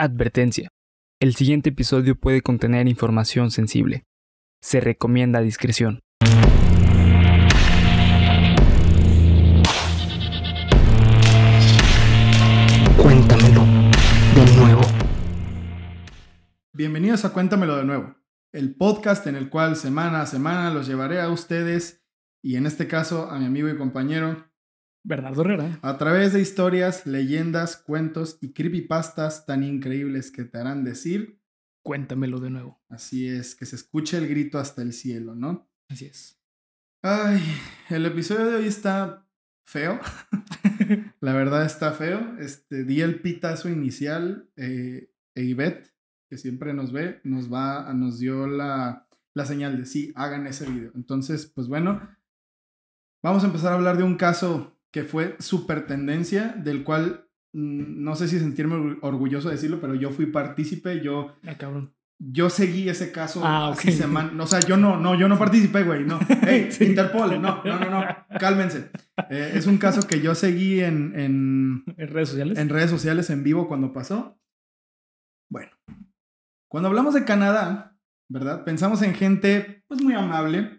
[0.00, 0.68] Advertencia.
[1.18, 4.04] El siguiente episodio puede contener información sensible.
[4.62, 5.98] Se recomienda discreción.
[12.96, 13.64] Cuéntamelo
[14.36, 14.82] de nuevo.
[16.72, 18.14] Bienvenidos a Cuéntamelo de nuevo,
[18.52, 22.04] el podcast en el cual semana a semana los llevaré a ustedes
[22.40, 24.47] y en este caso a mi amigo y compañero
[25.04, 25.78] Bernardo Herrera.
[25.82, 31.38] a través de historias, leyendas, cuentos y creepypastas tan increíbles que te harán decir,
[31.82, 32.82] Cuéntamelo de nuevo.
[32.90, 35.70] así es, que se escuche el grito hasta el cielo, ¿no?
[35.88, 36.38] Así es.
[37.02, 37.40] Ay,
[37.88, 39.26] el episodio de hoy está
[39.64, 39.98] feo.
[41.20, 42.36] La verdad está feo.
[42.40, 44.50] Este, di el pitazo inicial.
[44.56, 45.94] Eh, e Ivette,
[46.28, 50.68] que siempre nos ve, nos va, nos dio la, la señal de sí, hagan ese
[50.68, 50.90] video.
[50.96, 52.02] Entonces, pues bueno,
[53.22, 58.02] vamos a empezar a hablar de un caso que fue súper tendencia, del cual mm,
[58.02, 61.94] no sé si sentirme or- orgulloso de decirlo, pero yo fui partícipe, yo Ah, cabrón.
[62.18, 63.94] yo seguí ese caso Ah, así ok.
[63.94, 64.42] semana.
[64.42, 66.04] O sea, yo no, no, yo no participé, güey.
[66.04, 66.18] No.
[66.42, 66.84] Hey, Sí.
[66.86, 68.04] Interpol, no, no, no, no.
[68.40, 68.90] Cálmense.
[69.30, 72.58] Eh, es un caso que yo seguí en, en, ¿En redes sociales?
[72.58, 74.38] en redes sociales en vivo cuando pasó.
[75.50, 75.70] Bueno,
[76.68, 77.96] cuando hablamos de Canadá,
[78.28, 78.64] ¿verdad?
[78.64, 80.77] Pensamos en gente, pues muy amable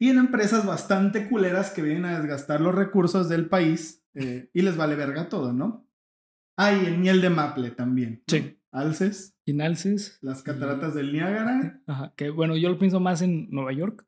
[0.00, 4.62] y en empresas bastante culeras que vienen a desgastar los recursos del país eh, y
[4.62, 5.86] les vale verga todo, ¿no?
[6.56, 8.22] Ah, y el miel de maple también.
[8.26, 8.56] Sí.
[8.72, 10.18] Alces, Inalces.
[10.22, 11.82] las cataratas del Niágara.
[11.86, 12.12] Ajá.
[12.16, 14.06] Que bueno, yo lo pienso más en Nueva York.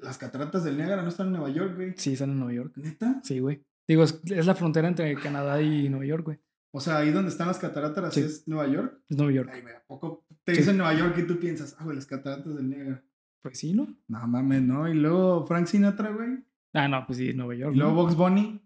[0.00, 1.94] Las cataratas del Niágara no están en Nueva York, güey.
[1.96, 2.72] Sí, están en Nueva York.
[2.76, 3.20] ¿Neta?
[3.24, 3.64] Sí, güey.
[3.88, 6.38] Digo, es, es la frontera entre Canadá y Nueva York, güey.
[6.72, 8.20] O sea, ahí donde están las cataratas Sí.
[8.20, 9.00] es Nueva York.
[9.08, 9.50] Es Nueva York.
[9.52, 10.60] Ay, güey, ¿a poco te Sí.
[10.60, 13.02] dicen Nueva York y tú piensas, ah, güey, las cataratas del Niágara?
[13.50, 13.86] Pues sí, ¿no?
[14.08, 14.88] No mames, ¿no?
[14.88, 16.44] Y luego Frank Sinatra, güey.
[16.74, 17.74] Ah, no, pues sí, Nueva York.
[17.74, 17.94] Y luego.
[17.94, 18.60] Box Bunny.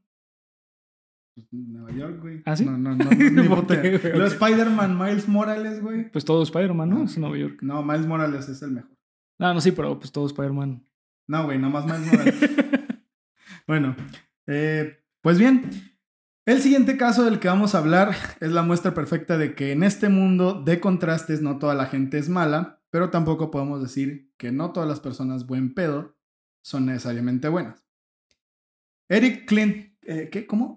[1.35, 2.43] Pues, Nueva York, güey.
[2.45, 2.65] ¿Ah, sí?
[2.65, 3.11] No, no, no.
[3.11, 4.13] ni ¿Por puta- qué, güey?
[4.13, 4.27] Luego.
[4.27, 6.11] Spider-Man, Miles Morales, güey.
[6.11, 6.99] Pues todo Spider-Man, ¿no?
[7.03, 7.05] Ah.
[7.05, 7.63] Es Nueva York.
[7.63, 8.91] No, Miles Morales es el mejor.
[9.39, 10.85] No, no, sí, pero pues todo Spider-Man.
[11.29, 12.51] No, güey, nomás Miles Morales.
[13.67, 13.95] Bueno,
[14.49, 15.71] eh, pues bien,
[16.45, 19.85] el siguiente caso del que vamos a hablar es la muestra perfecta de que en
[19.85, 24.53] este mundo de contrastes no toda la gente es mala, pero tampoco podemos decir que
[24.53, 26.17] no todas las personas buen pedo
[26.63, 27.85] son necesariamente buenas.
[29.09, 30.31] Eric Clint, eh.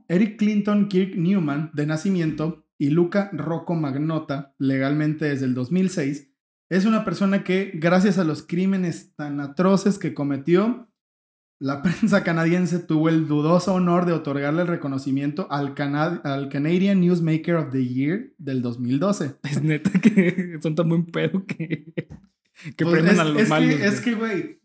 [0.07, 6.31] Eric Clinton Kirk Newman, de nacimiento, y Luca Rocco Magnota, legalmente desde el 2006,
[6.69, 10.89] es una persona que, gracias a los crímenes tan atroces que cometió,
[11.63, 16.99] la prensa canadiense tuvo el dudoso honor de otorgarle el reconocimiento al, Cana- al Canadian
[16.99, 19.35] Newsmaker of the Year del 2012.
[19.43, 21.93] Es neta que son tan buen pedo que,
[22.75, 23.75] que Pues es, a los es malos.
[23.75, 24.59] Que, es que, güey,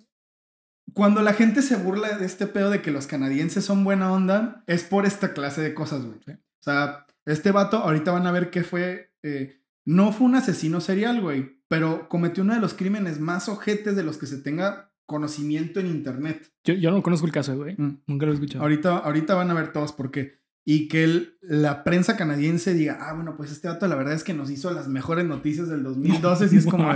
[0.93, 4.65] cuando la gente se burla de este pedo de que los canadienses son buena onda,
[4.67, 6.19] es por esta clase de cosas, güey.
[6.27, 6.33] Sí.
[6.33, 9.13] O sea, este vato, ahorita van a ver que fue.
[9.23, 13.97] eh, no fue un asesino serial, güey, pero cometió uno de los crímenes más ojetes
[13.97, 16.53] de los que se tenga conocimiento en internet.
[16.65, 17.75] Yo, yo no conozco el caso, güey.
[17.79, 18.03] Mm.
[18.07, 18.63] Nunca lo he escuchado.
[18.63, 20.39] Ahorita, ahorita van a ver todos por qué.
[20.67, 24.23] Y que el- la prensa canadiense diga, ah, bueno, pues este dato la verdad es
[24.23, 26.49] que nos hizo las mejores noticias del 2012.
[26.55, 26.93] y es como,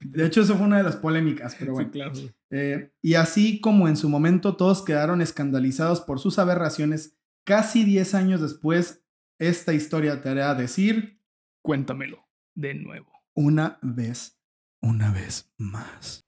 [0.00, 1.90] de hecho, eso fue una de las polémicas, pero Sí, bueno.
[1.90, 2.12] claro.
[2.12, 2.30] güey.
[2.50, 8.14] Eh, y así como en su momento todos quedaron escandalizados por sus aberraciones, casi 10
[8.14, 9.02] años después,
[9.38, 11.22] esta historia te hará decir
[11.62, 13.10] Cuéntamelo de nuevo.
[13.34, 14.38] una vez,
[14.82, 16.26] una vez más.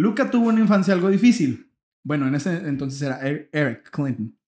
[0.00, 1.72] Luca tuvo una infancia algo difícil.
[2.04, 4.38] Bueno, en ese entonces era Er- Eric Clinton,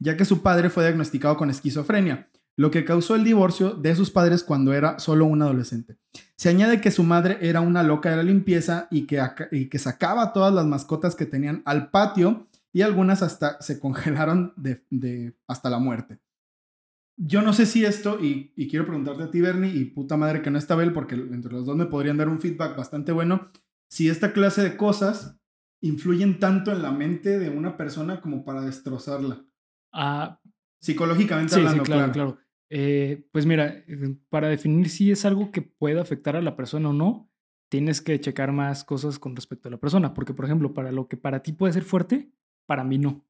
[0.00, 4.10] ya que su padre fue diagnosticado con esquizofrenia, lo que causó el divorcio de sus
[4.10, 5.96] padres cuando era solo un adolescente.
[6.36, 9.22] Se añade que su madre era una loca de la limpieza y que,
[9.52, 14.54] y que sacaba todas las mascotas que tenían al patio y algunas hasta se congelaron
[15.46, 16.18] hasta la muerte.
[17.18, 20.42] Yo no sé si esto, y, y quiero preguntarte a ti, Bernie, y puta madre
[20.42, 23.50] que no está Bel, porque entre los dos me podrían dar un feedback bastante bueno,
[23.88, 25.38] si esta clase de cosas
[25.80, 29.44] influyen tanto en la mente de una persona como para destrozarla.
[29.92, 30.40] Ah,
[30.80, 32.38] Psicológicamente sí, sí, hablando, claro, claro.
[32.68, 36.90] Eh, pues mira, eh, para definir si es algo que puede afectar a la persona
[36.90, 37.30] o no,
[37.70, 40.14] tienes que checar más cosas con respecto a la persona.
[40.14, 42.30] Porque, por ejemplo, para lo que para ti puede ser fuerte,
[42.66, 43.24] para mí no.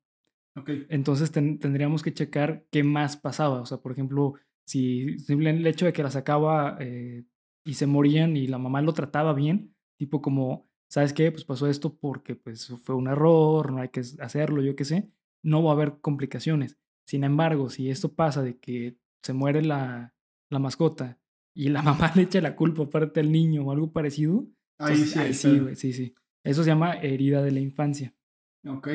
[0.88, 3.60] Entonces ten- tendríamos que checar qué más pasaba.
[3.60, 7.24] O sea, por ejemplo, si el hecho de que la sacaba eh,
[7.64, 11.30] y se morían y la mamá lo trataba bien, tipo como, ¿sabes qué?
[11.32, 15.10] Pues pasó esto porque pues fue un error, no hay que hacerlo, yo qué sé,
[15.42, 16.78] no va a haber complicaciones.
[17.06, 20.14] Sin embargo, si esto pasa de que se muere la,
[20.50, 21.18] la mascota
[21.54, 24.46] y la mamá le echa la culpa aparte al niño o algo parecido,
[24.78, 25.48] Ahí entonces, sí.
[25.48, 26.14] ahí sí, sí, sí.
[26.44, 28.14] Eso se llama herida de la infancia.
[28.66, 28.88] Ok.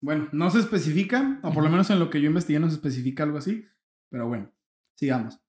[0.00, 2.76] Bueno, no se especifica, o por lo menos en lo que yo investigué no se
[2.76, 3.66] especifica algo así,
[4.10, 4.52] pero bueno,
[4.96, 5.40] sigamos.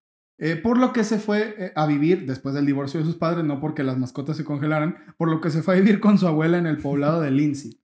[0.41, 3.44] Eh, por lo que se fue eh, a vivir después del divorcio de sus padres,
[3.44, 6.27] no porque las mascotas se congelaran, por lo que se fue a vivir con su
[6.27, 7.81] abuela en el poblado de Lindsay.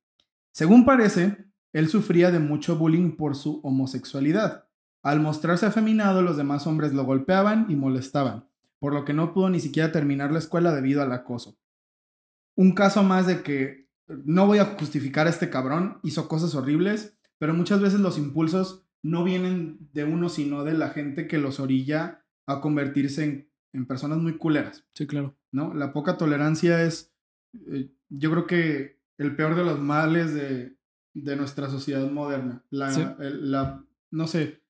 [0.52, 4.70] Según parece, él sufría de mucho bullying por su homosexualidad.
[5.04, 8.48] Al mostrarse afeminado, los demás hombres lo golpeaban y molestaban,
[8.80, 11.58] por lo que no pudo ni siquiera terminar la escuela debido al acoso.
[12.56, 17.18] Un caso más de que no voy a justificar a este cabrón, hizo cosas horribles,
[17.38, 21.60] pero muchas veces los impulsos no vienen de uno, sino de la gente que los
[21.60, 24.86] orilla a convertirse en, personas muy culeras.
[24.94, 25.36] Sí, claro.
[25.52, 25.74] ¿No?
[25.74, 27.14] La poca tolerancia es,
[27.72, 30.78] eh, yo creo que el peor de los males de,
[31.14, 32.64] de nuestra sociedad moderna.
[32.70, 34.62] La, la, no sé,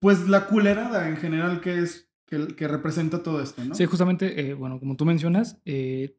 [0.00, 3.74] pues la culerada en general que es, que, que representa todo esto, ¿no?
[3.74, 6.16] Sí, justamente, eh, bueno, como tú mencionas, eh,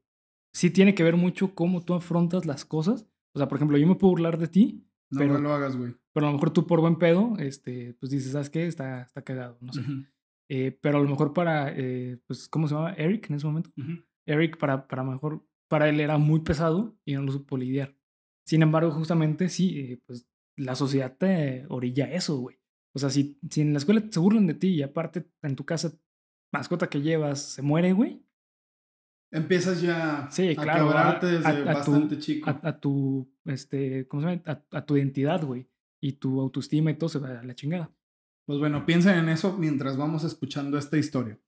[0.54, 3.06] sí tiene que ver mucho cómo tú afrontas las cosas.
[3.34, 4.86] O sea, por ejemplo, yo me puedo burlar de ti.
[5.12, 5.96] No, pero, no lo hagas, güey.
[6.14, 8.66] Pero a lo mejor tú por buen pedo, este, pues dices, ¿sabes qué?
[8.66, 9.82] Está, está cagado, no sé.
[10.50, 12.94] Eh, pero a lo mejor para, eh, pues, ¿cómo se llama?
[12.94, 13.72] Eric en ese momento.
[14.26, 17.96] Eric, para, para mejor, para él era muy pesado y no lo supo lidiar.
[18.46, 22.60] Sin embargo, justamente sí, eh, pues la sociedad te orilla eso, güey.
[22.96, 25.66] O sea, si, si en la escuela se burlan de ti y aparte en tu
[25.66, 25.94] casa,
[26.52, 28.26] mascota que llevas se muere, güey.
[29.32, 32.50] Empiezas ya sí, a claro, quebrarte desde a, a bastante tu, chico.
[32.50, 34.64] A, tu, este, ¿cómo se llama?
[34.72, 35.70] A, tu identidad, güey.
[36.02, 37.92] Y tu autoestima y todo se va a la chingada.
[38.50, 41.40] Pues bueno, piensen en eso mientras vamos escuchando esta historia.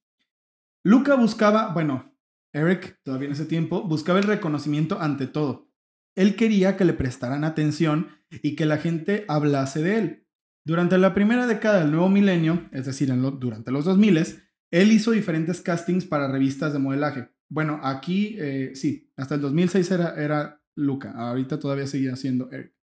[0.83, 2.15] Luca buscaba, bueno,
[2.53, 5.67] Eric, todavía en ese tiempo, buscaba el reconocimiento ante todo.
[6.13, 10.27] Él quería que le prestaran atención y que la gente hablase de él.
[10.63, 14.39] Durante la primera década del nuevo milenio, es decir, durante los 2000,
[14.69, 17.29] él hizo diferentes castings para revistas de modelaje.
[17.49, 22.75] Bueno, aquí eh, sí, hasta el 2006 era, era Luca, ahorita todavía seguía siendo Eric.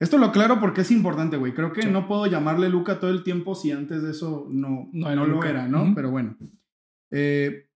[0.00, 1.54] Esto lo aclaro porque es importante, güey.
[1.54, 5.26] Creo que no puedo llamarle Luca todo el tiempo si antes de eso no, no,
[5.26, 5.92] lo era, ¿no?
[5.94, 6.36] Pero bueno.
[7.10, 7.68] Eh,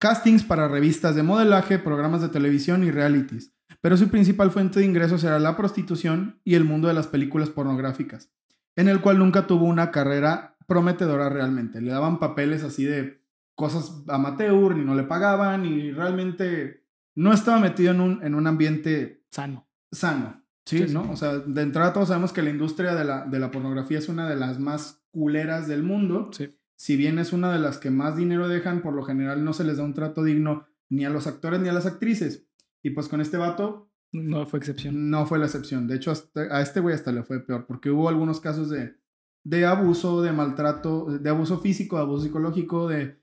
[0.00, 4.86] castings para revistas de modelaje, programas de televisión y realities pero su principal fuente de
[4.86, 8.32] ingresos era la prostitución y el mundo de las películas pornográficas,
[8.76, 11.80] en el cual nunca tuvo una carrera prometedora realmente.
[11.80, 13.22] Le daban papeles así de
[13.54, 16.84] cosas amateur, ni no le pagaban, y realmente
[17.14, 19.68] no estaba metido en un, en un ambiente sano.
[19.90, 20.86] Sano, ¿sí?
[20.92, 21.10] ¿no?
[21.10, 24.08] O sea, de entrada todos sabemos que la industria de la, de la pornografía es
[24.08, 26.30] una de las más culeras del mundo.
[26.32, 26.54] Sí.
[26.76, 29.64] Si bien es una de las que más dinero dejan, por lo general no se
[29.64, 32.46] les da un trato digno ni a los actores ni a las actrices.
[32.82, 33.90] Y pues con este vato.
[34.12, 35.10] No fue excepción.
[35.10, 35.86] No fue la excepción.
[35.86, 36.12] De hecho,
[36.50, 38.96] a este güey hasta le fue peor, porque hubo algunos casos de,
[39.44, 43.20] de abuso, de maltrato, de abuso físico, de abuso psicológico, de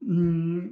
[0.00, 0.68] mm,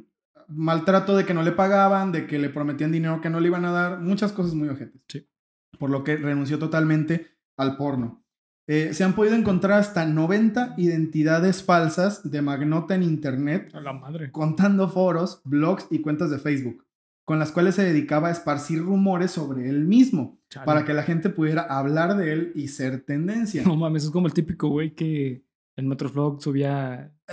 [0.48, 3.64] maltrato de que no le pagaban, de que le prometían dinero que no le iban
[3.64, 5.00] a dar, muchas cosas muy ojetes.
[5.08, 5.28] Sí.
[5.78, 8.24] Por lo que renunció totalmente al porno.
[8.68, 13.70] Eh, se han podido encontrar hasta 90 identidades falsas de Magnota en Internet.
[13.74, 14.32] A la madre.
[14.32, 16.86] Contando foros, blogs y cuentas de Facebook
[17.26, 21.28] con las cuales se dedicaba a esparcir rumores sobre él mismo, para que la gente
[21.28, 23.64] pudiera hablar de él y ser tendencia.
[23.64, 25.42] No mames, es como el típico güey que
[25.74, 27.32] en Metroflog subía eh,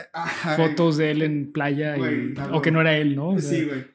[0.56, 1.96] fotos de él en playa
[2.52, 3.40] o que no era él, ¿no?
[3.40, 3.86] sí, güey.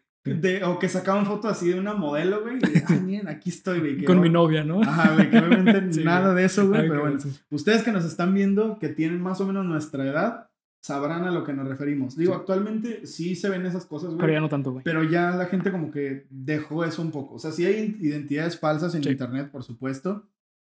[0.64, 2.58] O que sacaban fotos así de una modelo, güey.
[3.04, 4.04] miren, aquí estoy, güey.
[4.04, 4.82] Con mi novia, ¿no?
[4.82, 6.88] Ajá, güey, que obviamente nada de eso, güey.
[6.88, 7.18] Pero bueno,
[7.50, 11.44] ustedes que nos están viendo, que tienen más o menos nuestra edad, sabrán a lo
[11.44, 12.16] que nos referimos.
[12.16, 14.20] Digo, actualmente sí se ven esas cosas, güey.
[14.20, 14.84] Pero ya no tanto, güey.
[14.84, 17.34] Pero ya la gente como que dejó eso un poco.
[17.34, 20.28] O sea, sí hay identidades falsas en internet, por supuesto.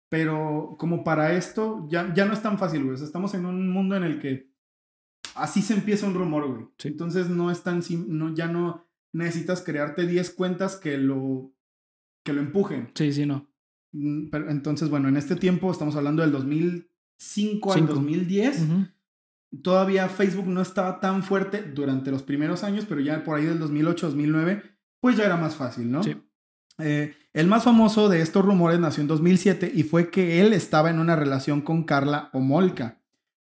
[0.10, 2.94] Pero como para esto, ya, ya no es tan fácil, güey.
[2.94, 4.50] O sea, estamos en un mundo en el que
[5.36, 6.68] así se empieza un rumor, güey.
[6.84, 8.85] Entonces no es tan no, ya no
[9.16, 11.54] necesitas crearte 10 cuentas que lo,
[12.24, 12.92] que lo empujen.
[12.96, 13.48] Sí, sí, no.
[13.94, 18.68] Mm, pero, entonces, bueno, en este tiempo estamos hablando del 2005 al 2010.
[19.64, 23.62] Todavía Facebook no estaba tan fuerte durante los primeros años, pero ya por ahí del
[23.62, 24.64] 2008-2009,
[25.00, 26.04] pues ya era más fácil, ¿no?
[26.04, 26.18] Sí.
[26.80, 30.90] Eh, el más famoso de estos rumores nació en 2007 y fue que él estaba
[30.90, 33.02] en una relación con Carla Omolka,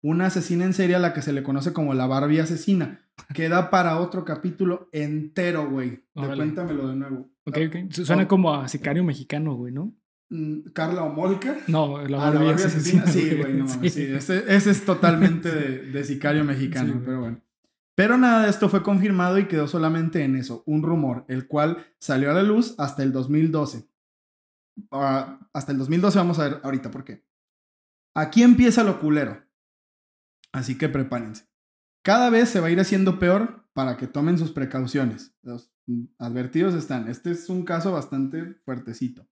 [0.03, 3.04] una asesina en serie a la que se le conoce como la Barbie asesina.
[3.33, 6.05] Queda para otro capítulo entero, güey.
[6.15, 7.31] Cuéntamelo de nuevo.
[7.45, 7.93] Ok, ok.
[7.93, 9.95] Suena como a sicario mexicano, güey, ¿no?
[10.31, 11.59] Mm, Carla Omolka.
[11.67, 13.07] No, la Barbie, asesina.
[13.07, 14.03] Sí, güey, no, sí.
[14.03, 17.41] ese, es totalmente de, sicario mexicano, pero bueno.
[17.95, 21.87] Pero nada de esto fue confirmado y quedó solamente en eso, un rumor, el cual
[22.01, 23.89] salió a la luz hasta el 2012.
[24.91, 27.25] Ah, hasta el 2012 vamos a ver ahorita por qué.
[28.15, 29.45] Aquí empieza lo culero.
[30.53, 31.47] Así que prepárense.
[32.05, 35.35] Cada vez se va a ir haciendo peor para que tomen sus precauciones.
[35.43, 35.73] Los
[36.19, 37.09] advertidos están.
[37.09, 39.27] Este es un caso bastante fuertecito.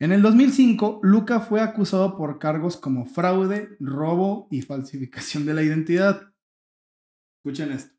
[0.00, 5.62] En el 2005, Luca fue acusado por cargos como fraude, robo y falsificación de la
[5.62, 6.34] identidad.
[7.38, 7.94] Escuchen esto.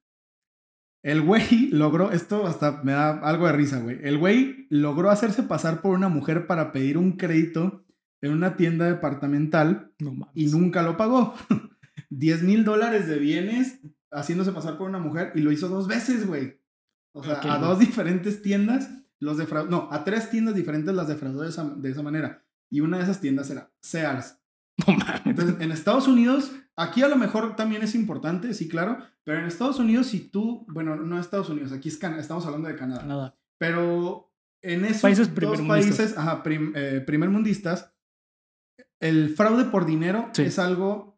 [1.01, 4.00] El güey logró, esto hasta me da algo de risa, güey.
[4.03, 7.86] El güey logró hacerse pasar por una mujer para pedir un crédito
[8.20, 11.36] en una tienda departamental No y nunca lo pagó.
[12.09, 13.79] 10 mil dólares de bienes
[14.11, 16.61] haciéndose pasar por una mujer y lo hizo dos veces, güey.
[17.13, 19.69] O sea, Ok, a dos diferentes tiendas los defraudó.
[19.69, 22.45] No, a tres tiendas diferentes las defraudó de esa, de esa manera.
[22.69, 24.39] Y una de esas tiendas era Sears.
[24.87, 25.21] No mames.
[25.25, 29.45] Entonces, en Estados Unidos, aquí a lo mejor también es importante, sí, claro, pero en
[29.45, 33.03] Estados Unidos, si tú, bueno, no Estados Unidos, aquí es Can- estamos hablando de Canadá,
[33.03, 33.39] Nada.
[33.57, 37.91] pero en esos Países dos países, ajá, prim- eh, primermundistas,
[38.99, 40.43] el fraude por dinero Sí.
[40.43, 41.16] es algo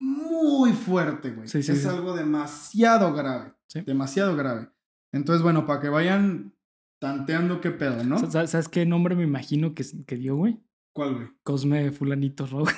[0.00, 1.48] muy fuerte, güey.
[1.48, 1.88] Sí, sí, es sí.
[1.88, 3.80] algo demasiado grave, Sí.
[3.82, 4.68] demasiado grave.
[5.12, 6.52] Entonces, bueno, para que vayan
[7.00, 8.18] tanteando qué pedo, ¿no?
[8.30, 10.60] Sa- ¿Sabes qué nombre me imagino que, que dio, güey?
[10.94, 11.26] ¿Cuál, güey?
[11.42, 12.70] Cosme Fulanito Rojo.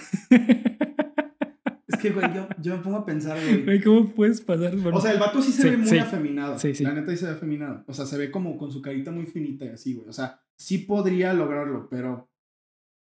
[1.86, 3.64] Es que, güey, yo, yo me pongo a pensar, güey.
[3.64, 4.76] Güey, ¿Cómo puedes pasar?
[4.76, 5.98] Bueno, O sea, el vato sí se Sí, ve muy sí.
[5.98, 6.58] afeminado.
[6.58, 6.84] Sí, sí.
[6.84, 7.84] La neta sí se ve afeminado.
[7.86, 10.08] O sea, se ve como con su carita muy finita y así, güey.
[10.08, 12.30] O sea, sí podría lograrlo, pero.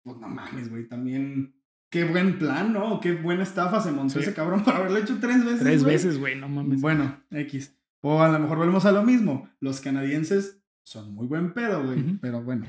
[0.03, 0.87] Pues no mames, güey.
[0.87, 1.53] También.
[1.89, 2.99] Qué buen plan, ¿no?
[2.99, 4.19] Qué buena estafa se montó Sí.
[4.19, 5.59] ese cabrón para haberlo hecho tres veces.
[5.61, 6.81] tres veces, güey, no mames.
[6.81, 7.73] Bueno, X.
[8.01, 9.49] O a lo mejor volvemos a lo mismo.
[9.59, 12.17] Los canadienses son muy buen pedo, güey.
[12.21, 12.65] Pero bueno.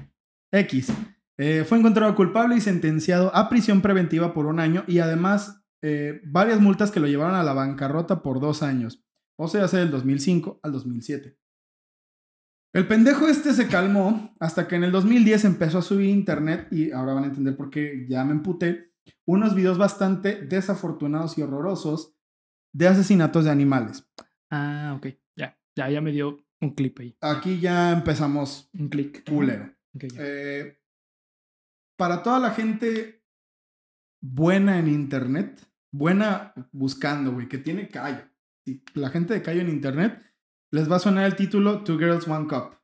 [0.53, 0.93] X.
[1.37, 6.21] Eh, fue encontrado culpable y sentenciado a prisión preventiva por un año y además eh,
[6.25, 9.05] varias multas que lo llevaron a la bancarrota por dos años.
[9.37, 11.37] O sea, hace del 2005 al 2007.
[12.75, 16.91] El pendejo este se calmó hasta que en el 2010 empezó a subir internet y
[16.93, 18.93] ahora van a entender por qué ya me emputé.
[19.29, 22.15] Unos videos bastante desafortunados y horrorosos
[22.73, 24.09] de asesinatos de animales.
[24.51, 25.09] Ah, ok.
[25.37, 27.17] Ya, ya, ya me dio un clip ahí.
[27.21, 29.29] Aquí ya empezamos Un clic.
[29.29, 29.71] culero.
[30.01, 30.79] Eh,
[31.99, 33.23] para toda la gente
[34.23, 35.61] buena en internet,
[35.93, 38.25] buena buscando, güey, que tiene callo.
[38.65, 40.23] Si la gente de callo en internet
[40.71, 42.79] les va a sonar el título Two Girls, One Cup.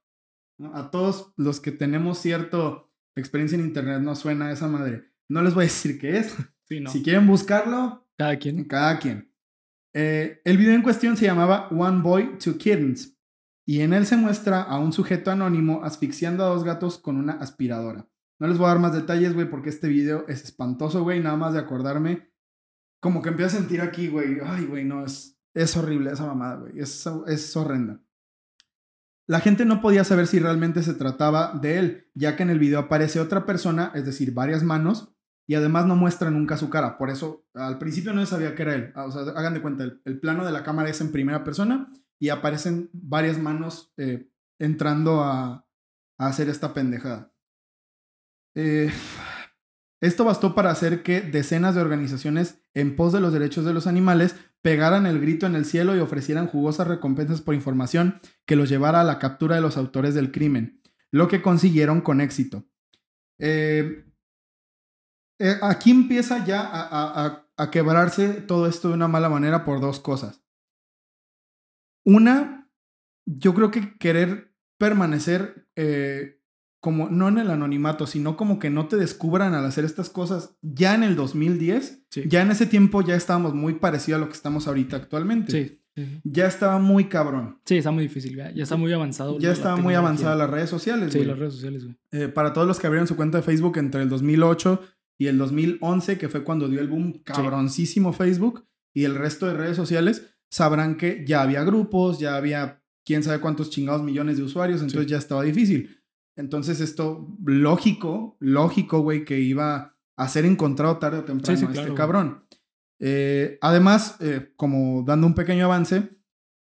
[0.58, 0.74] ¿no?
[0.76, 2.84] A todos los que tenemos cierta
[3.16, 5.13] experiencia en internet nos suena esa madre.
[5.28, 6.34] No les voy a decir qué es.
[6.66, 6.88] Sí, no.
[6.90, 8.64] Si quieren buscarlo, Cada quien.
[8.64, 9.30] cada quien.
[9.92, 13.18] Eh, el video en cuestión se llamaba One Boy, Two Kittens.
[13.66, 17.34] Y en él se muestra a un sujeto anónimo asfixiando a dos gatos con una
[17.34, 18.08] aspiradora.
[18.38, 21.20] No les voy a dar más detalles, güey, porque este video es espantoso, güey.
[21.20, 22.30] Nada más de acordarme.
[22.98, 24.38] Como que empiezo a sentir aquí, güey.
[24.42, 26.80] Ay, güey, no, es, es horrible esa mamada, güey.
[26.80, 28.00] Es, es horrenda.
[29.26, 32.58] La gente no podía saber si realmente se trataba de él, ya que en el
[32.58, 35.13] video aparece otra persona, es decir, varias manos,
[35.46, 36.96] y además no muestra nunca su cara.
[36.98, 38.92] Por eso al principio no sabía que era él.
[38.94, 41.44] Ah, O sea, hagan de cuenta, el, el plano de la cámara es en primera
[41.44, 45.66] persona y aparecen varias manos eh, entrando a,
[46.18, 47.32] a hacer esta pendejada.
[48.54, 48.90] Eh,
[50.00, 53.86] esto bastó para hacer que decenas de organizaciones en pos de los derechos de los
[53.86, 58.68] animales pegaran el grito en el cielo y ofrecieran jugosas recompensas por información que los
[58.68, 62.64] llevara a la captura de los autores del crimen, lo que consiguieron con éxito.
[63.38, 64.04] Eh,
[65.38, 69.64] eh, aquí empieza ya a, a- a- a quebrarse todo esto de una mala manera
[69.64, 70.42] por dos cosas.
[72.04, 72.70] Una,
[73.26, 76.40] yo creo que querer permanecer eh,
[76.80, 80.56] como no en el anonimato, sino como que no te descubran al hacer estas cosas
[80.60, 82.06] ya en el 2010.
[82.10, 82.24] Sí.
[82.26, 85.52] Ya en ese tiempo ya estábamos muy parecido a lo que estamos ahorita actualmente.
[85.52, 85.80] Sí.
[86.24, 87.60] Ya estaba muy cabrón.
[87.64, 89.38] Sí, está muy difícil, ya, ya está muy avanzado.
[89.38, 91.12] Ya estaba muy avanzada las redes sociales.
[91.12, 91.28] Sí, güey.
[91.28, 91.96] las redes sociales, güey.
[92.10, 94.82] Eh, para todos los que abrieron su cuenta de Facebook entre el 2008
[95.18, 99.54] y el 2011, que fue cuando dio el boom cabroncísimo Facebook, y el resto de
[99.54, 104.44] redes sociales, sabrán que ya había grupos, ya había quién sabe cuántos chingados millones de
[104.44, 105.10] usuarios, entonces Sí.
[105.10, 106.00] ya estaba difícil.
[106.36, 111.74] Entonces esto, lógico, lógico, güey, que iba a ser encontrado tarde o temprano Sí, este
[111.74, 112.44] claro, cabrón.
[113.00, 116.16] Eh, además, eh, como dando un pequeño avance,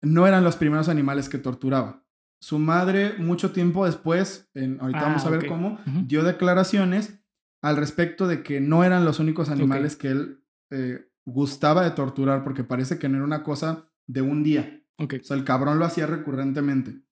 [0.00, 2.04] no eran los primeros animales que torturaba.
[2.40, 7.20] Su madre, mucho tiempo después, en, ahorita Ah, vamos a ver cómo, dio declaraciones
[7.62, 12.45] al respecto de que no eran los únicos animales que él eh, gustaba de torturar,
[12.45, 14.83] porque parece que no era una cosa de un día.
[14.99, 15.14] Ok.
[15.21, 17.02] O sea, el cabrón lo hacía recurrentemente.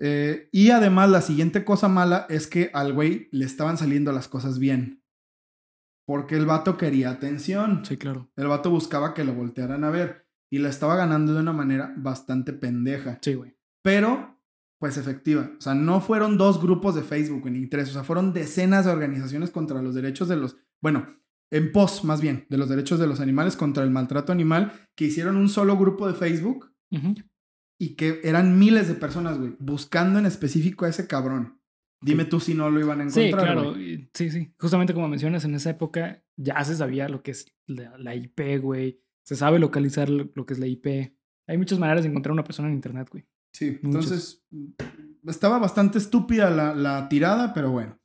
[0.00, 4.28] Eh, y además, la siguiente cosa mala es que al güey le estaban saliendo las
[4.28, 5.02] cosas bien.
[6.06, 7.84] Porque el vato quería atención.
[7.86, 8.30] Sí, claro.
[8.36, 10.28] El vato buscaba que lo voltearan a ver.
[10.50, 13.18] Y la estaba ganando de una manera bastante pendeja.
[13.22, 13.56] Sí, güey.
[13.82, 14.33] Pero,
[14.84, 15.50] pues efectiva.
[15.56, 17.88] O sea, no fueron dos grupos de Facebook ni tres.
[17.88, 20.58] O sea, fueron decenas de organizaciones contra los derechos de los.
[20.82, 21.06] Bueno,
[21.50, 25.06] en pos más bien, de los derechos de los animales contra el maltrato animal, que
[25.06, 26.70] hicieron un solo grupo de Facebook
[27.78, 31.60] y que eran miles de personas, güey, buscando en específico a ese cabrón.
[32.02, 33.54] Dime tú si no lo iban a Sí, encontrar.
[33.54, 33.70] claro.
[33.72, 33.94] güey.
[33.94, 34.54] y- Sí, sí.
[34.58, 38.58] Justamente como mencionas, en esa época ya se sabía lo que es la, la IP,
[38.60, 39.00] güey.
[39.24, 41.16] Se sabe localizar lo, lo que es la IP.
[41.46, 43.24] Hay muchas maneras de encontrar una persona en internet, güey.
[43.54, 43.84] Sí, Muchos.
[44.10, 44.44] entonces
[45.26, 47.98] estaba bastante estúpida la, la tirada, pero bueno.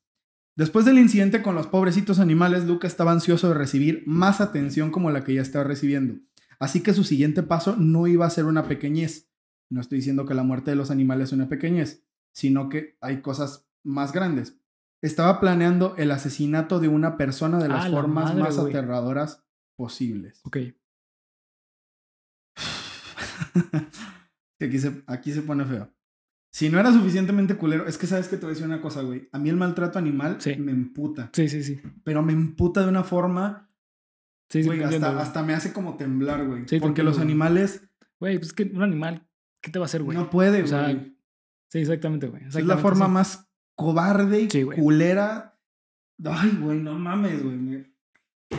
[0.55, 5.09] Después del incidente con los pobrecitos animales, Luca estaba ansioso de recibir más atención como
[5.09, 6.19] la que ya estaba recibiendo.
[6.59, 9.29] Así que su siguiente paso no iba a ser una pequeñez.
[9.71, 12.03] No estoy diciendo que la muerte de los animales es una pequeñez,
[12.33, 14.59] sino que hay cosas más grandes.
[15.01, 19.45] Estaba planeando el asesinato de una persona de las Ah, la formas madre, más aterradoras
[19.77, 20.41] posibles.
[20.43, 20.57] Ok.
[24.59, 25.91] Que aquí se, aquí se pone feo.
[26.51, 29.01] Si no era suficientemente culero, es que sabes que te voy a decir una cosa,
[29.03, 29.29] güey.
[29.31, 30.55] A mí el maltrato animal Sí.
[30.57, 31.29] me emputa.
[31.33, 31.79] Sí, sí, sí.
[32.03, 33.69] Pero me emputa de una forma,
[34.49, 36.65] Sí, sí, güey, hasta, entiendo, hasta me hace como temblar, güey.
[36.79, 37.83] Porque los animales
[38.19, 39.27] Güey, pues es que un animal,
[39.61, 40.17] ¿qué te va a hacer, güey?
[40.17, 41.15] no puede, O sea, güey.
[41.69, 42.43] Sí, exactamente, güey.
[42.45, 43.11] es la forma sí.
[43.11, 45.57] más cobarde y Sí, culera.
[46.25, 47.93] Ay, güey, no mames, güey.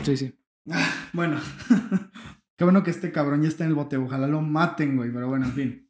[0.05, 0.39] Sí, sí.
[0.71, 1.39] Ah, Bueno,
[2.57, 3.97] qué bueno que este cabrón ya está en el bote.
[3.97, 5.13] Ojalá lo maten, güey.
[5.13, 5.90] Pero bueno, en fin.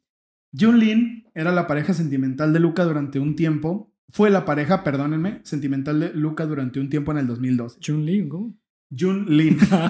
[0.57, 3.93] Jun Lin era la pareja sentimental de Luca durante un tiempo.
[4.09, 7.79] Fue la pareja, perdónenme, sentimental de Luca durante un tiempo en el 2012.
[7.79, 8.57] Chun-Li, ¿cómo?
[8.97, 9.57] Jun Lin.
[9.71, 9.89] Ah.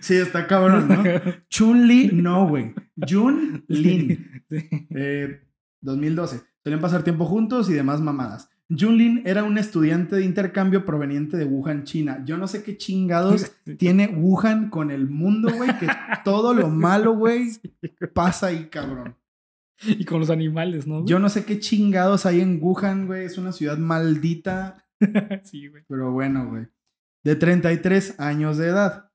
[0.00, 1.02] Sí, está cabrón, ¿no?
[1.48, 2.74] Chun Li, no, güey.
[2.96, 4.42] Jun Lin.
[4.90, 5.40] Eh,
[5.80, 6.40] 2012.
[6.62, 8.48] Solían pasar tiempo juntos y demás mamadas.
[8.70, 12.22] Junlin era un estudiante de intercambio proveniente de Wuhan, China.
[12.24, 15.86] Yo no sé qué chingados tiene Wuhan con el mundo, güey, que
[16.24, 17.50] todo lo malo, güey,
[18.14, 19.16] pasa ahí, cabrón.
[19.86, 21.04] Y con los animales, ¿no?
[21.04, 23.24] Yo no sé qué chingados hay en Wuhan, güey.
[23.24, 24.86] Es una ciudad maldita,
[25.42, 25.84] sí, güey.
[25.88, 26.66] pero bueno, güey.
[27.24, 29.10] De 33 años de edad.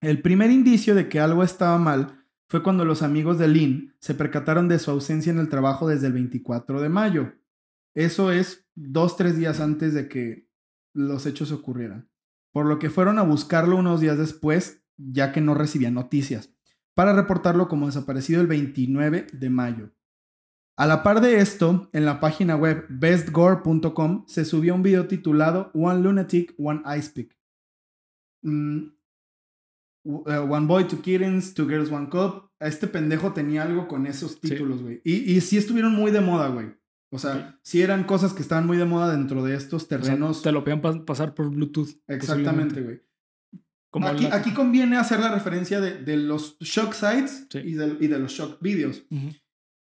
[0.00, 4.14] El primer indicio de que algo estaba mal fue cuando los amigos de Lin se
[4.14, 7.34] percataron de su ausencia en el trabajo desde el 24 de mayo.
[7.94, 10.48] Eso es dos, tres días antes de que
[10.94, 12.08] los hechos ocurrieran.
[12.52, 16.54] Por lo que fueron a buscarlo unos días después, ya que no recibían noticias,
[16.98, 19.92] para reportarlo como desaparecido el 29 de mayo.
[20.76, 25.70] A la par de esto, en la página web bestgore.com se subió un video titulado
[25.74, 27.38] One Lunatic, One Ice Pick.
[28.42, 28.78] Mm,
[30.26, 32.50] eh, one Boy, Two Kittens, Two Girls, One Cup.
[32.58, 35.00] Este pendejo tenía algo con esos títulos, güey.
[35.04, 36.74] Y, y sí estuvieron muy de moda, güey.
[37.12, 39.98] O sea, sí eran cosas que estaban muy de moda dentro de estos O sea,
[40.00, 40.42] terrenos.
[40.42, 41.90] te lo podían pas- pasar por Bluetooth.
[42.08, 43.02] Exactamente, güey.
[44.00, 47.58] Como Aquí, la- aquí conviene hacer la referencia de, de los shock sites Sí.
[47.64, 49.02] y, de, y de los shock videos.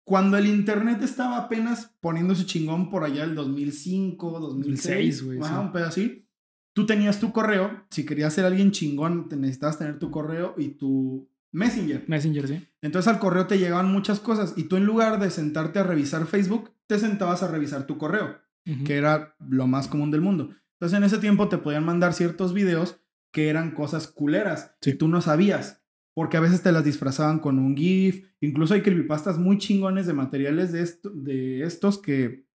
[0.04, 4.84] Cuando el internet estaba apenas poniéndose chingón por allá el 2005, 2006,
[5.20, 5.66] 2006, güey, ajá, sí.
[5.66, 6.28] un pedo así,
[6.74, 10.70] tú tenías tu correo, si querías ser alguien chingón, te necesitabas tener tu correo y
[10.70, 12.04] tu Messenger.
[12.08, 12.68] Messenger, sí.
[12.82, 16.26] Entonces al correo te llegaban muchas cosas y tú en lugar de sentarte a revisar
[16.28, 18.38] Facebook, te sentabas a revisar tu correo,
[18.84, 20.50] que era lo más común del mundo.
[20.74, 22.98] Entonces en ese tiempo te podían mandar ciertos videos
[23.36, 24.92] que eran cosas culeras Sí.
[24.92, 25.84] y tú no sabías.
[26.14, 28.30] Porque a veces te las disfrazaban con un GIF.
[28.40, 32.46] Incluso hay creepypastas muy chingones de materiales de, esto, de estos que,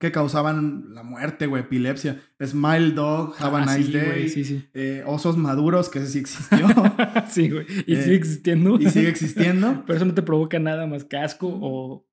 [0.00, 2.22] que causaban la muerte, güey, epilepsia.
[2.42, 4.28] Smile Dog, Have a Ah, Nice sí, Day.
[4.30, 4.64] sí.
[4.72, 6.66] eh, osos maduros, que ese sí existió
[7.28, 7.66] sí, güey.
[7.86, 8.78] Y Eh, sigue existiendo.
[8.80, 9.82] y sigue existiendo.
[9.86, 12.08] Pero eso no te provoca nada más que asco o,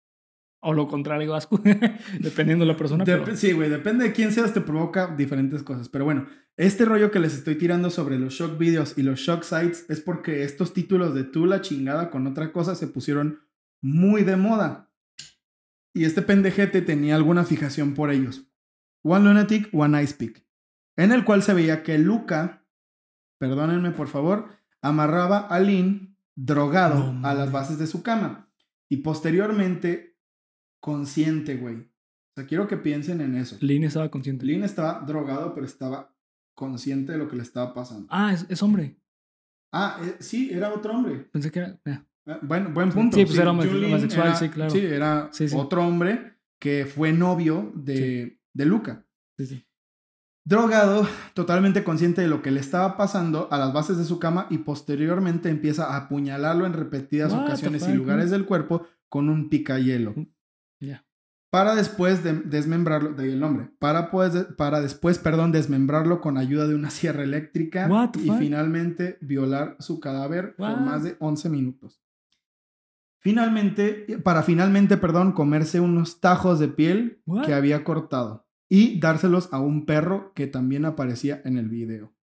[0.61, 1.57] o lo contrario, asco.
[2.19, 3.05] Dependiendo de la persona.
[3.05, 5.87] Dep- pero- Sí, güey, depende de quién seas, te provoca diferentes cosas.
[5.87, 6.27] Pero bueno,
[6.61, 9.99] este rollo que les estoy tirando sobre los shock videos y los shock sites es
[9.99, 13.39] porque estos títulos de tú la chingada con otra cosa se pusieron
[13.81, 14.91] muy de moda.
[15.91, 18.47] Y este pendejete tenía alguna fijación por ellos.
[19.01, 20.45] One Lunatic, One Ice Pick.
[20.97, 22.63] En el cual se veía que Luca,
[23.39, 24.49] perdónenme por favor,
[24.83, 28.53] amarraba a Lynn drogado No a las bases de su cama.
[28.87, 30.19] Y posteriormente,
[30.79, 31.77] consciente, güey.
[31.77, 33.57] O sea, quiero que piensen en eso.
[33.61, 34.45] Lynn estaba consciente.
[34.45, 36.10] Lynn estaba drogado, pero estaba
[36.55, 38.07] consciente de lo que le estaba pasando.
[38.09, 38.97] Ah, es, es hombre.
[39.73, 41.29] Ah, eh, sí, era otro hombre.
[41.31, 41.79] Pensé que era.
[41.85, 43.17] eh, Eh, bueno, buen punto.
[43.17, 44.69] Sí, pues era homo- Julien homosexual, era- sí, claro.
[44.71, 45.55] Sí, era Sí, sí.
[45.57, 49.05] otro hombre que fue novio de, de Luca.
[49.37, 49.65] Sí, sí.
[50.45, 54.47] Drogado, totalmente consciente de lo que le estaba pasando a las bases de su cama
[54.49, 59.49] y posteriormente empieza a apuñalarlo en repetidas What ocasiones y lugares del cuerpo con un
[59.49, 60.13] picayelo.
[61.51, 66.37] Para después de desmembrarlo, de ahí el nombre, para, pues, para después, perdón, desmembrarlo con
[66.37, 68.39] ayuda de una sierra eléctrica y fuck?
[68.39, 72.01] finalmente violar su cadáver por más de 11 minutos.
[73.19, 77.45] Finalmente, para finalmente, perdón, comerse unos tajos de piel What?
[77.45, 82.15] que había cortado y dárselos a un perro que también aparecía en el video.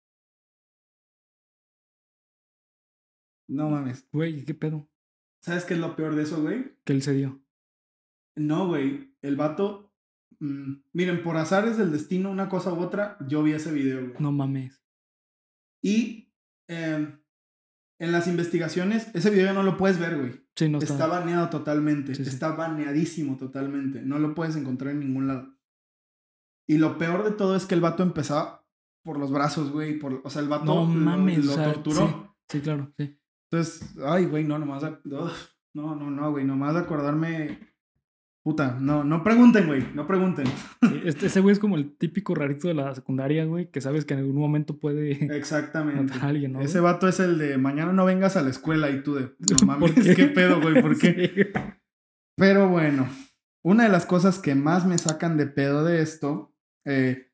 [3.46, 4.08] No mames.
[4.10, 4.88] Güey, ¿qué pedo?
[5.42, 6.76] ¿Sabes qué es lo peor de eso, güey?
[6.84, 7.40] Que él se dio.
[8.34, 9.07] No, güey.
[9.22, 9.92] El vato
[10.40, 14.14] mm, miren, por azares del destino, una cosa u otra, yo vi ese video, güey.
[14.20, 14.82] No mames.
[15.82, 16.32] Y
[16.68, 17.20] em,
[18.00, 20.40] en las investigaciones, ese video ya no lo puedes ver, güey.
[20.56, 20.92] Sí, no está.
[20.94, 22.14] Está baneado totalmente.
[22.14, 22.30] Sí, sí.
[22.30, 24.02] Está baneadísimo totalmente.
[24.02, 25.56] No lo puedes encontrar en ningún lado.
[26.68, 28.66] Y lo peor de todo es que el vato empezaba
[29.04, 29.98] por los brazos, güey.
[29.98, 31.44] Por, o sea, el vato No lo- mames.
[31.44, 32.36] lo, o sea, torturó.
[32.48, 33.18] Sí, sí, claro, sí.
[33.50, 34.82] Entonces, ay, güey, no, nomás.
[35.04, 36.44] no, no, no, güey.
[36.44, 37.58] Nomás de acordarme.
[38.48, 39.84] Puta, no, no pregunten, güey.
[39.94, 40.46] No pregunten.
[40.46, 44.06] Sí, Este, ese güey es como el típico rarito de la secundaria, güey, que sabes
[44.06, 46.00] que en algún momento puede Exactamente.
[46.02, 46.62] matar a alguien, ¿no?
[46.62, 49.22] Ese vato es el de mañana no vengas a la escuela y tú de.
[49.22, 50.14] No ¿Por mames, qué?
[50.14, 51.52] qué pedo, güey, ¿por qué?
[51.54, 51.62] Sí.
[52.38, 53.06] Pero bueno,
[53.62, 56.54] una de las cosas que más me sacan de pedo de esto,
[56.86, 57.30] eh,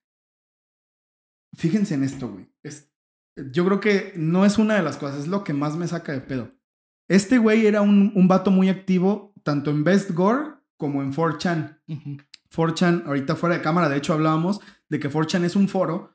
[1.56, 2.50] fíjense en esto, güey.
[2.64, 2.92] Es,
[3.52, 6.10] yo creo que no es una de las cosas, es lo que más me saca
[6.10, 6.50] de pedo.
[7.08, 11.78] Este güey era un, un vato muy activo, tanto en Best Gore como en 4chan.
[11.88, 12.18] Ujú.
[12.54, 16.14] 4chan, ahorita fuera de cámara, de hecho hablábamos de que 4chan es un foro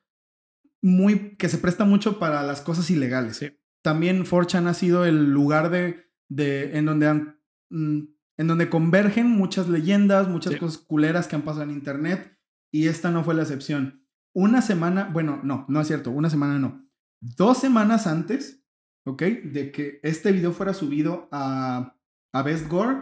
[0.82, 3.38] muy que se presta mucho para las cosas ilegales.
[3.38, 3.52] Sí.
[3.82, 7.40] También 4chan ha sido el lugar de, de en donde han
[7.72, 8.00] mm,
[8.38, 10.60] en donde convergen muchas leyendas, muchas Sí.
[10.60, 12.38] cosas culeras que han pasado en internet
[12.72, 14.06] y esta no fue la excepción.
[14.34, 16.88] Una semana, bueno, no, no es cierto, una semana no.
[17.20, 18.64] Dos semanas antes,
[19.06, 19.24] ¿ok?
[19.24, 21.98] De que este video fuera subido a,
[22.32, 23.00] a Best Gore.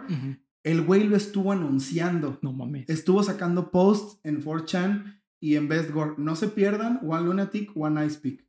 [0.68, 2.40] El güey lo estuvo anunciando.
[2.42, 2.90] No mames.
[2.90, 6.16] Estuvo sacando posts en 4chan y en Best Gore.
[6.18, 8.46] No se pierdan One Lunatic, One Ice Peak.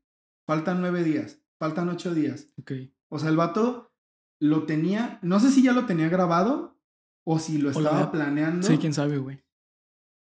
[0.46, 2.52] Faltan nueve días, faltan ocho días.
[2.58, 2.72] Ok.
[3.08, 3.92] O sea, el vato
[4.40, 6.80] lo tenía, no sé si ya lo tenía grabado
[7.24, 8.66] o si lo estaba planeando.
[8.66, 9.44] Sí, quién sabe, güey.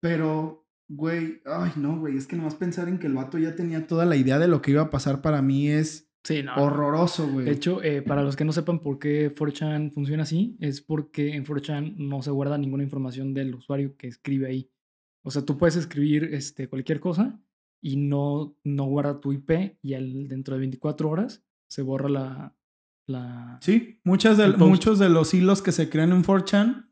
[0.03, 3.87] Pero, güey, ay no, güey, es que nomás pensar en que el vato ya tenía
[3.87, 6.57] toda la idea de lo que iba a pasar para mí es Sí, no.
[6.57, 7.45] horroroso, güey.
[7.47, 11.35] De hecho, eh, para los que no sepan por qué 4chan funciona así, es porque
[11.37, 14.69] en 4chan no se guarda ninguna información del usuario que escribe ahí.
[15.23, 17.41] O sea, tú puedes escribir este, cualquier cosa
[17.81, 22.57] y no, no guarda tu IP y al, dentro de 24 horas se borra la...
[23.07, 23.59] la...
[23.61, 26.91] Sí, muchas de, muchos de los hilos que se crean en 4chan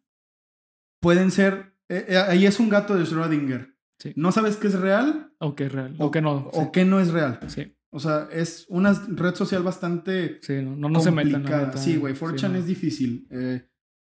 [1.00, 1.74] pueden ser.
[1.88, 3.74] eh, eh, ahí es un gato de Schrödinger.
[3.98, 4.12] Sí.
[4.14, 5.96] No sabes qué es real O que es real.
[5.98, 6.50] O, que no.
[6.52, 7.40] o qué no es real.
[7.48, 10.38] Sí, O sea, es una red social bastante.
[10.42, 11.46] sí, no, no, no se metan.
[11.78, 12.58] Sí, güey, 4chan no.
[12.58, 13.28] es difícil.
[13.30, 13.68] eh,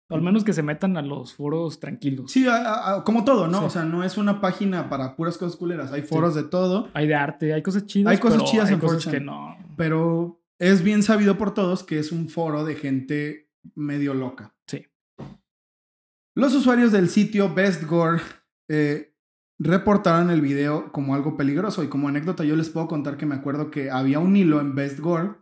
[0.09, 2.31] Al menos que se metan a los foros tranquilos.
[2.31, 3.59] sí, a- a- a- como todo, ¿no?
[3.59, 3.65] Sí.
[3.65, 5.91] O sea, no es una página para puras cosas culeras.
[5.91, 6.89] Hay foros de todo.
[6.93, 8.11] Hay de arte, hay cosas chidas.
[8.11, 9.11] Hay cosas pero chidas hay en cosas 4chan.
[9.11, 9.57] que no.
[9.75, 14.55] Pero es bien sabido por todos que es un foro de gente medio loca.
[14.67, 14.85] Sí.
[16.35, 18.21] Los usuarios del sitio BestGore
[18.69, 19.14] eh,
[19.59, 23.35] reportaron el video como algo peligroso y como anécdota yo les puedo contar que me
[23.35, 25.35] acuerdo que había un hilo en BestGore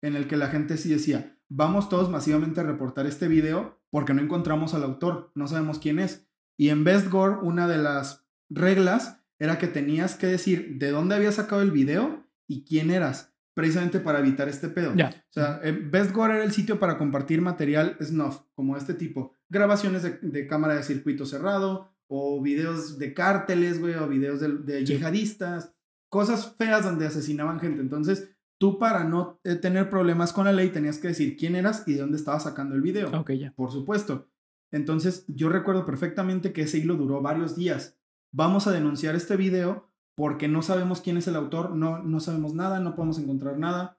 [0.00, 4.14] en el que la gente sí decía, vamos todos masivamente a reportar este video porque
[4.14, 6.26] no encontramos al autor, no sabemos quién es.
[6.56, 11.36] Y en BestGore una de las reglas era que tenías que decir de dónde habías
[11.36, 14.94] sacado el video y quién eras, precisamente para evitar este pedo.
[14.94, 15.10] Ya.
[15.30, 19.32] O sea, eh, BestGore era el sitio para compartir material snuff, como este tipo.
[19.48, 24.48] Grabaciones de, de cámara de circuito cerrado, o videos de cárteles, güey, o videos de,
[24.58, 24.94] de Sí.
[24.94, 25.72] yihadistas,
[26.10, 27.80] cosas feas donde asesinaban gente.
[27.82, 31.84] Entonces, tú para no eh, tener problemas con la ley tenías que decir quién eras
[31.86, 33.10] y de dónde estabas sacando el video.
[33.20, 33.52] Ok, ya.
[33.54, 34.28] Por supuesto.
[34.72, 37.98] Entonces, yo recuerdo perfectamente que ese hilo duró varios días.
[38.32, 42.52] Vamos a denunciar este video porque no sabemos quién es el autor, no, no sabemos
[42.52, 43.98] nada, no podemos encontrar nada.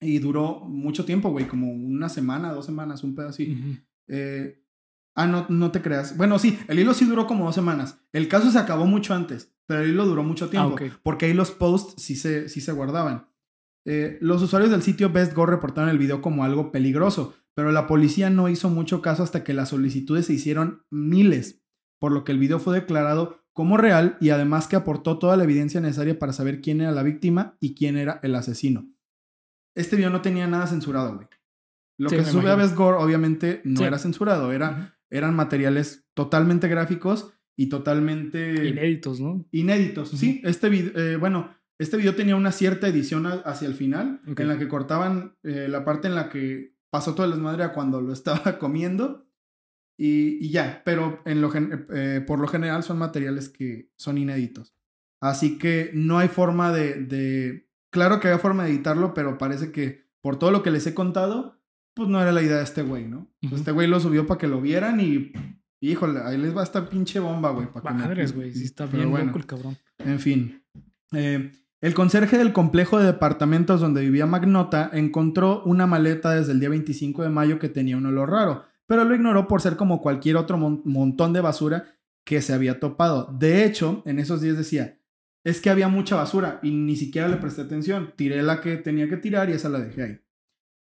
[0.00, 3.52] Y duró mucho tiempo, güey, como una semana, dos semanas, un pedo así.
[3.52, 3.78] Ujú.
[4.08, 4.62] Eh,
[5.16, 6.16] ah, no, no te creas.
[6.16, 7.98] Bueno, sí, el hilo sí duró como dos semanas.
[8.12, 10.74] El caso se acabó mucho antes, pero el hilo duró mucho tiempo.
[10.74, 10.82] ok.
[11.02, 13.28] Porque ahí los posts sí se, sí se guardaban.
[13.86, 18.30] Eh, los usuarios del sitio BestGo reportaron el video como algo peligroso, pero la policía
[18.30, 21.62] no hizo mucho caso hasta que las solicitudes se hicieron miles,
[22.00, 25.44] por lo que el video fue declarado como real y además que aportó toda la
[25.44, 28.90] evidencia necesaria para saber quién era la víctima y quién era el asesino.
[29.74, 31.28] Este video no tenía nada censurado, güey.
[31.98, 32.56] Lo Sí, que sube a imagino.
[32.58, 33.84] BestGore obviamente no Sí.
[33.84, 34.95] era censurado, era.
[35.16, 39.46] Eran materiales totalmente gráficos y totalmente Inéditos, ¿no?
[39.50, 40.10] inéditos.
[40.10, 44.48] Sí, este video, bueno, este video tenía una cierta edición a- hacia el final, en
[44.48, 48.00] la que cortaban eh, la parte en la que pasó todo el desmadre a cuando
[48.00, 49.26] lo estaba comiendo
[49.98, 54.18] y, y ya, pero en lo gen- eh, por lo general son materiales que son
[54.18, 54.74] inéditos.
[55.20, 59.72] Así que no hay forma de, de- Claro que había forma de editarlo, pero parece
[59.72, 61.55] que por todo lo que les he contado,
[61.96, 63.26] pues no era la idea de este güey, ¿no?
[63.40, 63.54] Pues.
[63.54, 65.32] Este güey lo subió para que lo vieran y...
[65.80, 67.68] Híjole, ahí les va esta pinche bomba, güey.
[67.82, 68.52] Madres, güey.
[68.54, 69.26] Sí está bien bueno.
[69.26, 69.76] loco el cabrón.
[69.98, 70.62] En fin.
[71.12, 71.50] Eh,
[71.82, 76.70] el conserje del complejo de departamentos donde vivía Magnota encontró una maleta desde el día
[76.70, 80.36] 25 de mayo que tenía un olor raro, pero lo ignoró por ser como cualquier
[80.36, 81.84] otro mon- montón de basura
[82.24, 83.30] que se había topado.
[83.38, 84.98] De hecho, en esos días decía,
[85.44, 88.12] es que había mucha basura y ni siquiera le presté atención.
[88.16, 90.20] Tiré la que tenía que tirar y esa la dejé ahí.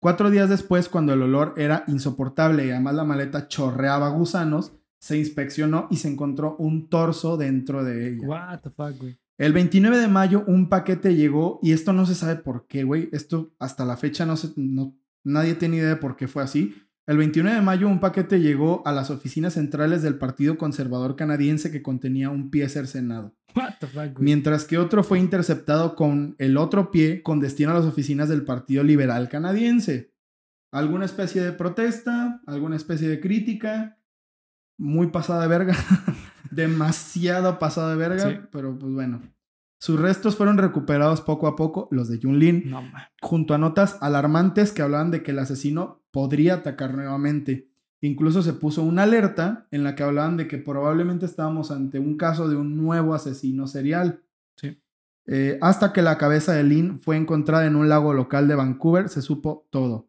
[0.00, 5.18] Cuatro días después, cuando el olor era insoportable y además la maleta chorreaba gusanos, se
[5.18, 8.26] inspeccionó y se encontró un torso dentro de ella.
[8.26, 9.18] What the fuck, güey.
[9.36, 13.10] El 29 de mayo un paquete llegó y esto no se sabe por qué, güey.
[13.12, 16.74] Esto hasta la fecha no se, no, nadie tiene idea de por qué fue así.
[17.06, 21.70] El 29 de mayo un paquete llegó a las oficinas centrales del Partido Conservador Canadiense
[21.70, 23.34] que contenía un pie cercenado.
[23.56, 24.14] What the fuck, güey.
[24.18, 28.44] Mientras que otro fue interceptado con el otro pie con destino a las oficinas del
[28.44, 30.12] Partido Liberal Canadiense.
[30.72, 32.40] ¿Alguna especie de protesta?
[32.46, 33.98] ¿Alguna especie de crítica?
[34.78, 35.74] Muy pasada de verga.
[36.50, 38.30] Demasiado pasada de verga.
[38.30, 38.38] Sí.
[38.52, 39.20] Pero pues bueno.
[39.82, 42.20] Sus restos fueron recuperados poco a poco, los de
[42.66, 43.02] No, man.
[43.22, 47.69] junto a notas alarmantes que hablaban de que el asesino podría atacar nuevamente.
[48.02, 52.16] Incluso se puso una alerta en la que hablaban de que probablemente estábamos ante un
[52.16, 54.22] caso de un nuevo asesino serial.
[54.56, 54.80] Sí.
[55.26, 59.08] Eh, hasta que la cabeza de Lin fue encontrada en un lago local de Vancouver,
[59.08, 60.08] se supo todo.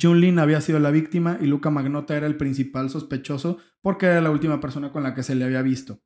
[0.00, 4.20] Jun Lin había sido la víctima y Luca Magnota era el principal sospechoso porque era
[4.20, 6.00] la última persona con la que se le había visto.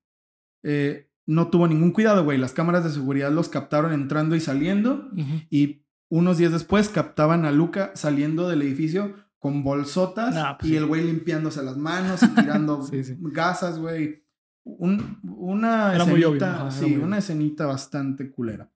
[0.64, 2.38] Eh, no tuvo ningún cuidado, güey.
[2.38, 5.08] Las cámaras de seguridad los captaron entrando y saliendo
[5.50, 10.76] y unos días después captaban a Luca saliendo del edificio con bolsotas pues y sí.
[10.76, 13.16] el güey limpiándose las manos y tirando Sí, sí.
[13.20, 14.24] gasas, güey.
[14.64, 17.06] Un- una Era muy escenita, obvio, ajá, era sí, muy obvio.
[17.06, 18.70] una escenita bastante culera.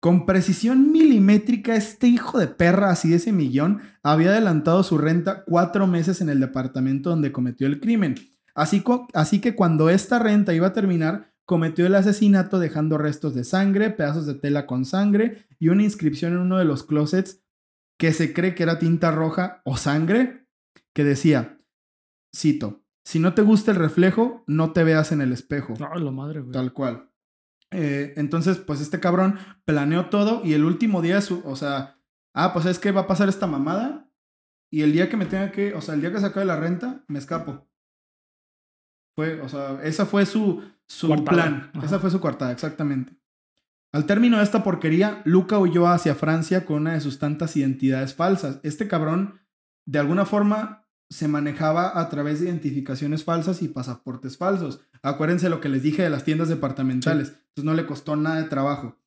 [0.00, 5.44] Con precisión milimétrica, este hijo de perra, así de ese millón, había adelantado su renta
[5.44, 8.14] cuatro meses en el departamento donde cometió el crimen.
[8.54, 8.82] Así,
[9.14, 13.90] así que cuando esta renta iba a terminar, cometió el asesinato dejando restos de sangre,
[13.90, 17.40] pedazos de tela con sangre y una inscripción en uno de los closets
[17.98, 20.46] que se cree que era tinta roja o sangre,
[20.94, 21.60] que decía,
[22.34, 25.74] cito, si no te gusta el reflejo, no te veas en el espejo.
[25.78, 26.52] No, la madre, güey.
[26.52, 27.10] Tal cual.
[27.70, 31.98] Eh, entonces, pues este cabrón planeó todo y el último día, su, o sea,
[32.34, 34.10] ah, pues es que va a pasar esta mamada
[34.70, 36.60] y el día que me tenga que, o sea, el día que se acabe la
[36.60, 37.66] renta, me escapo.
[39.16, 41.70] Fue, o sea, esa fue su, su plan.
[41.74, 41.86] Ajá.
[41.86, 43.18] Esa fue su coartada, exactamente.
[43.92, 48.14] Al término de esta porquería, Luca huyó hacia Francia con una de sus tantas identidades
[48.14, 48.60] falsas.
[48.62, 49.40] Este cabrón,
[49.86, 54.82] de alguna forma, se manejaba a través de identificaciones falsas y pasaportes falsos.
[55.02, 57.28] Acuérdense lo que les dije de las tiendas departamentales.
[57.28, 59.00] Entonces no le costó nada de trabajo.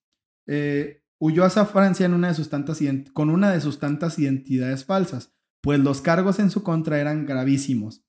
[0.47, 4.17] Eh, huyó hacia Francia en una de sus tantas ident- con una de sus tantas
[4.17, 8.03] identidades falsas, pues los cargos en su contra eran gravísimos.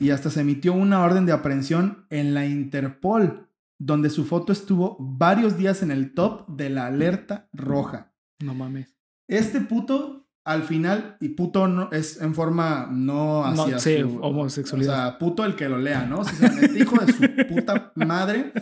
[0.00, 3.47] Y hasta se emitió una orden de aprehensión en la Interpol,
[3.78, 8.14] donde su foto estuvo varios días en el top de la alerta roja.
[8.40, 8.96] No mames.
[9.28, 14.18] Este puto, al final, y puto no, es en forma no hacia No, sí, su-
[14.20, 14.92] homosexualidad.
[14.94, 16.20] O sea, puto el que lo lea, ¿no?
[16.20, 17.20] O sea, este hijo de su
[17.54, 18.52] puta madre,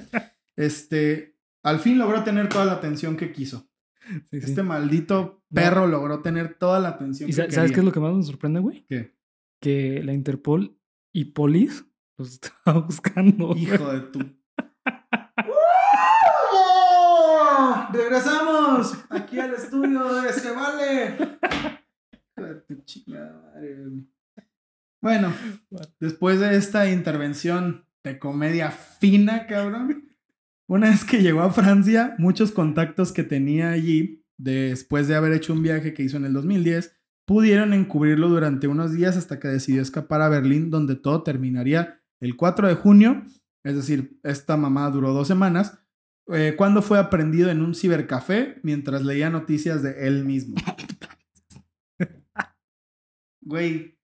[0.57, 3.69] este, al fin logró tener toda la atención que quiso.
[4.31, 4.47] Sí, sí.
[4.47, 7.55] Este maldito perro logró tener toda la atención ¿Y que quería.
[7.55, 8.85] sabes qué es lo que más me sorprende, güey?
[8.87, 9.17] ¿Qué?
[9.61, 10.79] Que la Interpol
[11.13, 11.85] y Polis
[12.19, 13.49] los estaba buscando.
[13.49, 13.63] güey.
[13.65, 14.21] Hijo de tu...
[17.93, 19.05] ¡Regresamos!
[19.11, 21.37] Aquí al estudio de Se güey.
[25.01, 25.33] Bueno,
[26.01, 30.09] después de esta intervención de comedia fina, cabrón,
[30.67, 35.53] una vez que llegó a Francia, muchos contactos que tenía allí, después de haber hecho
[35.53, 39.83] un viaje que hizo en el 2010, pudieron encubrirlo durante unos días hasta que decidió
[39.83, 43.25] escapar a Berlín, donde todo terminaría el 4 de junio,
[43.67, 45.79] es decir, esta mamá duró dos semanas,
[46.29, 50.57] eh, cuando fue aprendido en un cibercafé mientras leía noticias de él mismo.
[53.43, 53.97] Güey,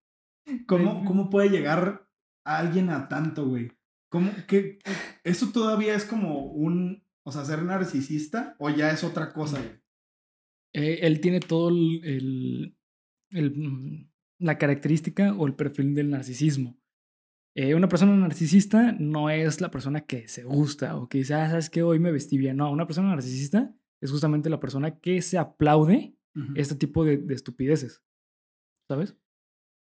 [0.66, 2.08] ¿cómo, ¿cómo puede llegar
[2.46, 3.72] a alguien a tanto, güey?
[4.10, 4.78] ¿Cómo que
[5.24, 9.80] eso todavía es como un, o sea, ser narcisista o ya es otra cosa, güey?
[10.74, 12.78] Eh, él tiene todo el, el-
[13.32, 16.78] el, mm, la característica o el perfil del narcisismo.
[17.54, 21.48] Eh, una persona narcisista no es la persona que se gusta o que dice, ah,
[21.50, 22.56] sabes que hoy me vestí bien.
[22.56, 26.16] No, una persona narcisista es justamente la persona que se aplaude
[26.54, 28.02] este tipo de, de estupideces.
[28.88, 29.14] ¿Sabes?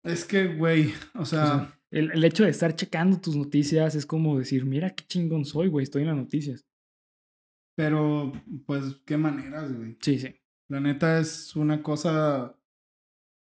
[0.04, 3.96] Es que, güey, o sea, O sea, el, el hecho de estar checando tus noticias
[3.96, 6.66] es como decir, mira qué chingón soy, güey, estoy en las noticias.
[7.76, 8.32] pero,
[8.66, 9.98] pues, qué maneras, güey.
[10.02, 10.36] Sí, sí.
[10.70, 12.58] La neta es una cosa.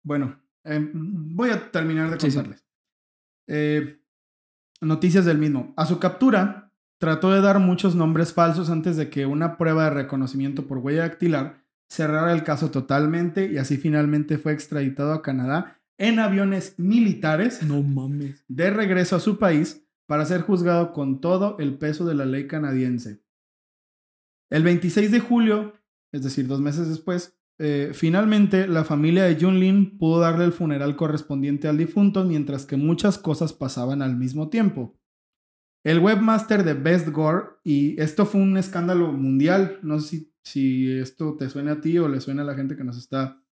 [0.05, 2.37] Bueno, em, voy a terminar de Sí, sí.
[2.37, 2.65] contarles.
[3.49, 4.00] Eh,
[4.81, 5.73] noticias del mismo.
[5.77, 9.91] A su captura, trató de dar muchos nombres falsos antes de que una prueba de
[9.91, 15.81] reconocimiento por huella dactilar cerrara el caso totalmente y así finalmente fue extraditado a Canadá
[15.99, 18.45] en aviones militares No mames.
[18.49, 22.47] de regreso a su país para ser juzgado con todo el peso de la ley
[22.47, 23.23] canadiense.
[24.51, 25.75] El 26 de julio,
[26.13, 30.53] es decir, dos meses después, eh, finalmente la familia de Jun Lin pudo darle el
[30.53, 34.99] funeral correspondiente al difunto mientras que muchas cosas pasaban al mismo tiempo.
[35.85, 40.99] El webmaster de Best Gore, y esto fue un escándalo mundial, no sé si, si
[40.99, 43.43] esto te suena a ti o le suena a la gente que nos está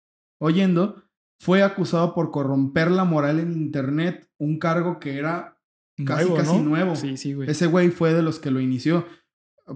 [0.40, 1.02] oyendo,
[1.38, 5.60] fue acusado por corromper la moral en Internet, un cargo que era
[6.02, 6.62] casi, Nuevo, casi ¿no?
[6.62, 6.96] nuevo.
[6.96, 7.50] Sí, sí, güey.
[7.50, 9.06] Ese güey fue de los que lo inició.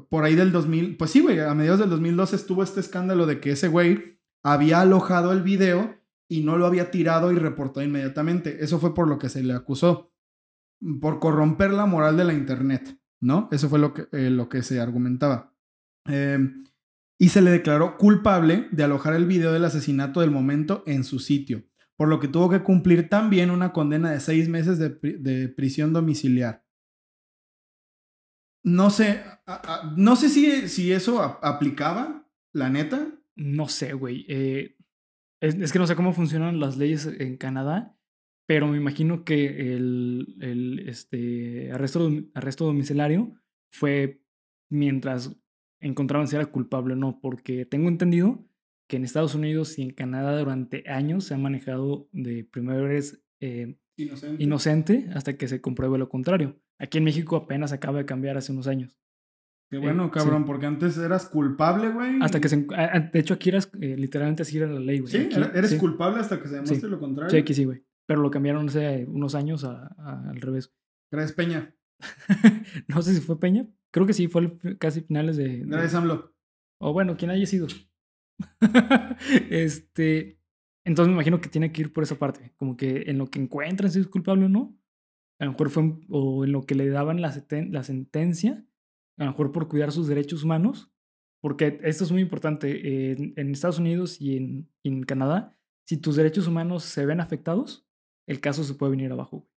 [0.08, 3.40] Por ahí del 2000, pues sí, güey, a mediados del 2012 estuvo este escándalo de
[3.40, 4.11] que ese güey
[4.42, 8.64] había alojado el video y no lo había tirado y reportado inmediatamente.
[8.64, 10.12] Eso fue por lo que se le acusó,
[11.00, 13.48] por corromper la moral de la Internet, ¿no?
[13.52, 15.54] Eso fue lo que, eh, lo que se argumentaba.
[16.08, 16.38] Eh,
[17.18, 21.20] y se le declaró culpable de alojar el video del asesinato del momento en su
[21.20, 21.64] sitio,
[21.96, 25.92] por lo que tuvo que cumplir también una condena de seis meses de, de prisión
[25.92, 26.66] domiciliar.
[28.64, 29.24] No sé,
[29.96, 33.08] no sé si, si eso aplicaba, la neta.
[33.36, 34.24] No sé, güey.
[34.28, 34.76] eh,
[35.40, 37.96] es, es que no sé cómo funcionan las leyes en Canadá,
[38.46, 43.34] pero me imagino que el, el, este, arresto, arresto domiciliario
[43.72, 44.22] fue
[44.70, 45.36] mientras
[45.80, 48.46] encontraban si era culpable o no, porque tengo entendido
[48.88, 53.24] que en Estados Unidos y en Canadá durante años se ha manejado de primero eres
[53.40, 54.42] eh, Inocente.
[54.42, 56.60] inocente hasta que se compruebe lo contrario.
[56.78, 59.01] Aquí en México apenas acaba de cambiar hace unos años.
[59.72, 62.18] Qué bueno, Eh, cabrón, porque antes eras culpable, güey.
[62.20, 62.66] Hasta que se...
[62.76, 65.10] a- a- De hecho, aquí eras, eh, literalmente así era la ley, güey.
[65.10, 65.78] Sí, Aquí- eres sí.
[65.78, 67.30] culpable hasta que se demuestre lo contrario.
[67.30, 67.82] Sí, aquí sí, güey.
[68.06, 70.74] Pero lo cambiaron hace unos años a- a- al revés.
[71.10, 71.74] Gracias, Peña.
[72.88, 73.66] no sé si fue Peña.
[73.90, 75.48] Creo que sí, fue el- casi finales de...
[75.60, 76.34] de- Gracias, AMLO.
[76.78, 77.66] O bueno, quien haya sido.
[79.50, 80.38] este...
[80.84, 82.52] Entonces me imagino que tiene que ir por esa parte.
[82.56, 84.76] Como que en lo que encuentran si es culpable o no.
[85.38, 85.94] A lo mejor fue...
[86.08, 88.64] O en lo que le daban la, seten- la sentencia.
[89.18, 90.90] A lo mejor por cuidar sus derechos humanos.
[91.40, 93.12] Porque esto es muy importante.
[93.12, 97.86] En, en Estados Unidos y en, en Canadá, si tus derechos humanos se ven afectados,
[98.26, 99.48] el caso se puede venir abajo.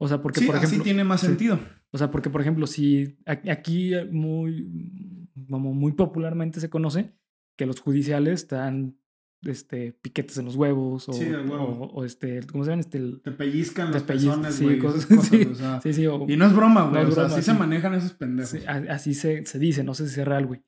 [0.00, 0.76] O sea, porque sí, por ejemplo...
[0.76, 1.26] así tiene más sí.
[1.26, 1.58] sentido.
[1.90, 7.14] O sea, porque, por ejemplo, si aquí muy, como muy popularmente se conoce
[7.56, 8.98] que los judiciales están
[9.42, 11.64] este, piquetes en los huevos o, Sí, huevo.
[11.64, 12.80] o, o, este, ¿cómo se llaman?
[12.80, 14.78] Este, el- Te pellizcan los pezones, sí, güey.
[14.78, 15.80] cosas- cosas, sí, o sea.
[15.80, 16.94] sí, sí, o- Y no es broma, güey.
[16.94, 17.50] No es o sea, broma, así sí.
[17.52, 18.54] se manejan esos pendejos.
[18.66, 20.62] así se, se dice, no sé si es real, güey.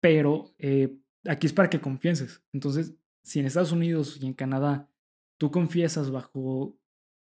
[0.00, 2.42] Pero eh, aquí es para que confieses.
[2.52, 4.88] Entonces, si en Estados Unidos y en Canadá
[5.38, 6.76] tú confiesas bajo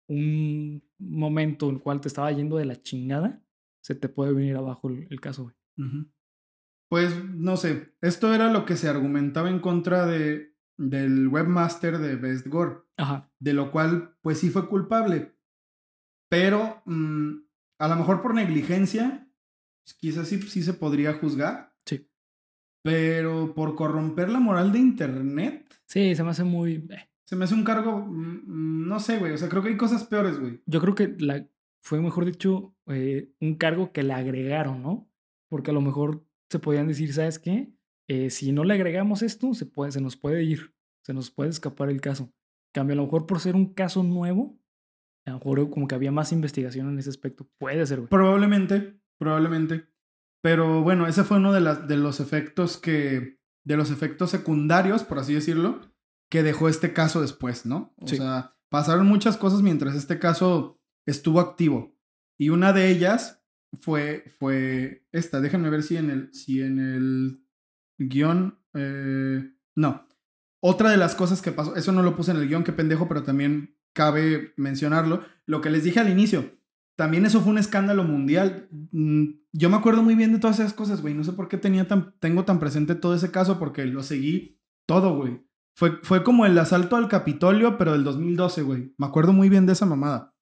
[0.08, 3.42] un momento en el cual te estaba yendo de la chingada,
[3.82, 5.56] se te puede venir abajo el, el caso, güey.
[6.90, 12.16] Pues no sé, esto era lo que se argumentaba en contra de, del webmaster de
[12.16, 13.32] Best Gore, Ajá.
[13.40, 15.34] de lo cual pues sí fue culpable.
[16.30, 17.32] Pero mm,
[17.80, 19.28] a lo mejor por negligencia,
[19.84, 21.74] pues, quizás sí, sí se podría juzgar.
[21.86, 22.10] Sí.
[22.84, 26.88] Pero por corromper la moral de Internet, Sí, se me hace muy...
[26.90, 27.10] eh.
[27.26, 29.78] se me hace un cargo, mm, mm, no sé, güey, o sea, creo que hay
[29.78, 30.62] cosas peores, güey.
[30.66, 31.48] Yo creo que la,
[31.84, 35.08] fue, mejor dicho, eh, un cargo que le agregaron, ¿no?
[35.48, 37.72] Porque a lo mejor se podían decir, ¿sabes qué?
[38.08, 41.50] Eh, si no le agregamos esto, se, puede, se nos puede ir, se nos puede
[41.50, 42.32] escapar el caso.
[42.74, 44.60] Cambio, a lo mejor por ser un caso nuevo,
[45.26, 47.50] a lo mejor como que había más investigación en ese aspecto.
[47.58, 48.10] Puede ser, güey.
[48.10, 49.88] Probablemente, probablemente.
[50.44, 55.04] Pero bueno, ese fue uno de, las, de los efectos que, de los efectos secundarios,
[55.04, 55.82] por así decirlo,
[56.30, 57.96] que dejó este caso después, ¿no?
[57.98, 58.18] O Sí.
[58.18, 61.96] sea, pasaron muchas cosas mientras este caso estuvo activo.
[62.38, 63.42] Y una de ellas
[63.82, 65.40] fue, fue esta.
[65.42, 67.45] Déjenme ver si en el, si en el
[67.98, 68.60] guion...
[68.74, 70.08] eh, no.
[70.62, 73.08] Otra de las cosas que pasó, eso no lo puse en el guion, qué pendejo,
[73.08, 75.24] pero también cabe mencionarlo.
[75.46, 76.52] Lo que les dije al inicio,
[76.96, 78.68] también eso fue un escándalo mundial.
[78.92, 81.14] Mm, Yo me acuerdo muy bien de todas esas cosas, güey.
[81.14, 84.60] No sé por qué tenía tan, tengo tan presente todo ese caso, porque lo seguí
[84.88, 85.46] todo, güey.
[85.78, 88.94] Fue, fue como el asalto al Capitolio, pero del 2012, güey.
[88.98, 90.34] Me acuerdo muy bien de esa mamada.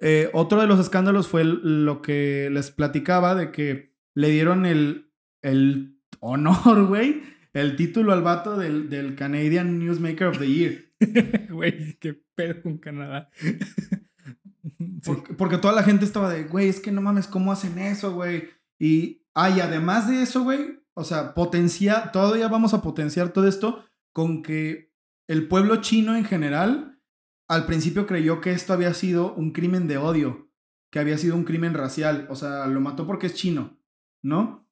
[0.00, 5.12] Eh, otro de los escándalos fue lo que les platicaba de que le dieron el,
[5.40, 10.86] el honor, güey, el título al vato del, del Canadian Newsmaker of the Year.
[11.50, 13.30] Güey, qué pedo con Canadá.
[15.38, 18.48] Porque toda la gente estaba de, güey, es que no mames, ¿cómo hacen eso, güey?
[18.78, 23.46] Y, ah, y además de eso, güey, o sea, potencia, todavía vamos a potenciar todo
[23.46, 24.92] esto con que
[25.28, 27.00] el pueblo chino en general
[27.48, 30.50] al principio creyó que esto había sido un crimen de odio,
[30.90, 33.78] que había sido un crimen racial, o sea, lo mató porque es chino,
[34.22, 34.65] ¿no?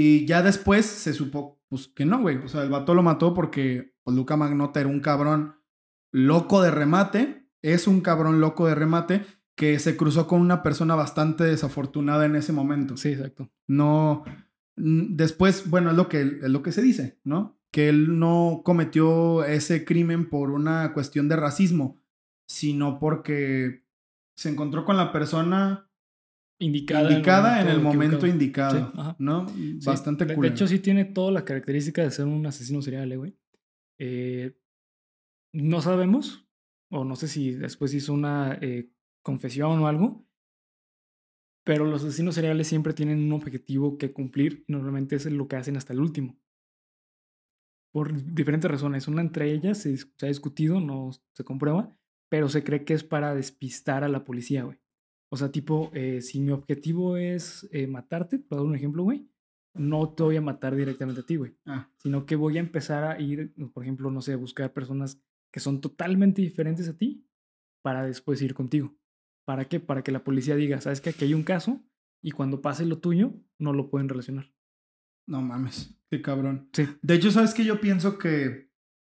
[0.00, 3.34] Y ya después se supo, pues que no, güey, o sea, el vato lo mató
[3.34, 5.56] porque pues, Luca Magnota era un cabrón
[6.12, 9.26] loco de remate, es un cabrón loco de remate,
[9.56, 12.96] que se cruzó con una persona bastante desafortunada en ese momento.
[12.96, 13.50] Sí, exacto.
[13.66, 14.22] No,
[14.76, 17.58] mm, después, bueno, es lo que, es lo que se dice, ¿no?
[17.72, 22.00] Que él no cometió ese crimen por una cuestión de racismo,
[22.46, 23.84] sino porque
[24.36, 25.87] se encontró con la persona
[26.60, 29.14] Indicada, indicada en el momento indicado, Sí.
[29.20, 29.48] ¿no?
[29.48, 33.12] Sí, Bastante de, de hecho, sí tiene toda la característica de ser un asesino serial,
[33.12, 33.38] eh, güey.
[34.00, 34.58] Eh,
[35.52, 36.48] no sabemos,
[36.90, 38.90] o no sé si después hizo una eh,
[39.22, 40.26] confesión o algo,
[41.64, 45.56] pero los asesinos seriales siempre tienen un objetivo que cumplir y normalmente es lo que
[45.56, 46.40] hacen hasta el último.
[47.92, 49.06] Por diferentes razones.
[49.06, 51.96] Una entre ellas se ha discutido, no se comprueba,
[52.30, 54.78] pero se cree que es para despistar a la policía, güey.
[55.30, 59.28] O sea, tipo, eh, si mi objetivo es eh, matarte, para dar un ejemplo, güey,
[59.74, 61.56] no te voy a matar directamente a ti, güey.
[61.66, 65.20] Ah, Sino que voy a empezar a ir, por ejemplo, no sé, a buscar personas
[65.52, 67.26] que son totalmente diferentes a ti
[67.82, 68.96] para después ir contigo.
[69.44, 69.80] ¿Para qué?
[69.80, 71.82] Para que la policía diga, sabes que aquí hay un caso
[72.22, 74.52] y cuando pase lo tuyo, no lo pueden relacionar.
[75.26, 76.68] no mames, qué cabrón.
[76.72, 76.86] Sí.
[77.02, 77.64] De hecho, ¿sabes qué?
[77.64, 78.70] Yo pienso que,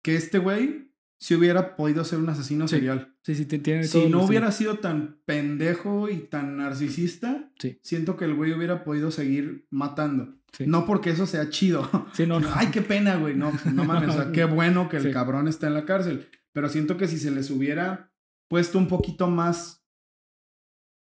[0.02, 0.89] que este güey
[1.20, 2.76] si hubiera podido ser un asesino Sí.
[2.76, 3.14] serial.
[3.22, 7.78] Sí, sí, tiene Si no hubiera sido tan pendejo y tan narcisista, Sí.
[7.82, 10.34] siento que el güey hubiera podido seguir matando.
[10.52, 10.64] Sí.
[10.66, 11.82] No porque eso sea chido.
[12.14, 12.48] Sí, no, no.
[12.54, 13.36] Ay, qué pena, güey.
[13.36, 14.08] No, no mames.
[14.08, 16.26] O sea, qué bueno que el cabrón está en la cárcel.
[16.52, 18.10] Pero siento que si se les hubiera
[18.48, 19.84] puesto un poquito más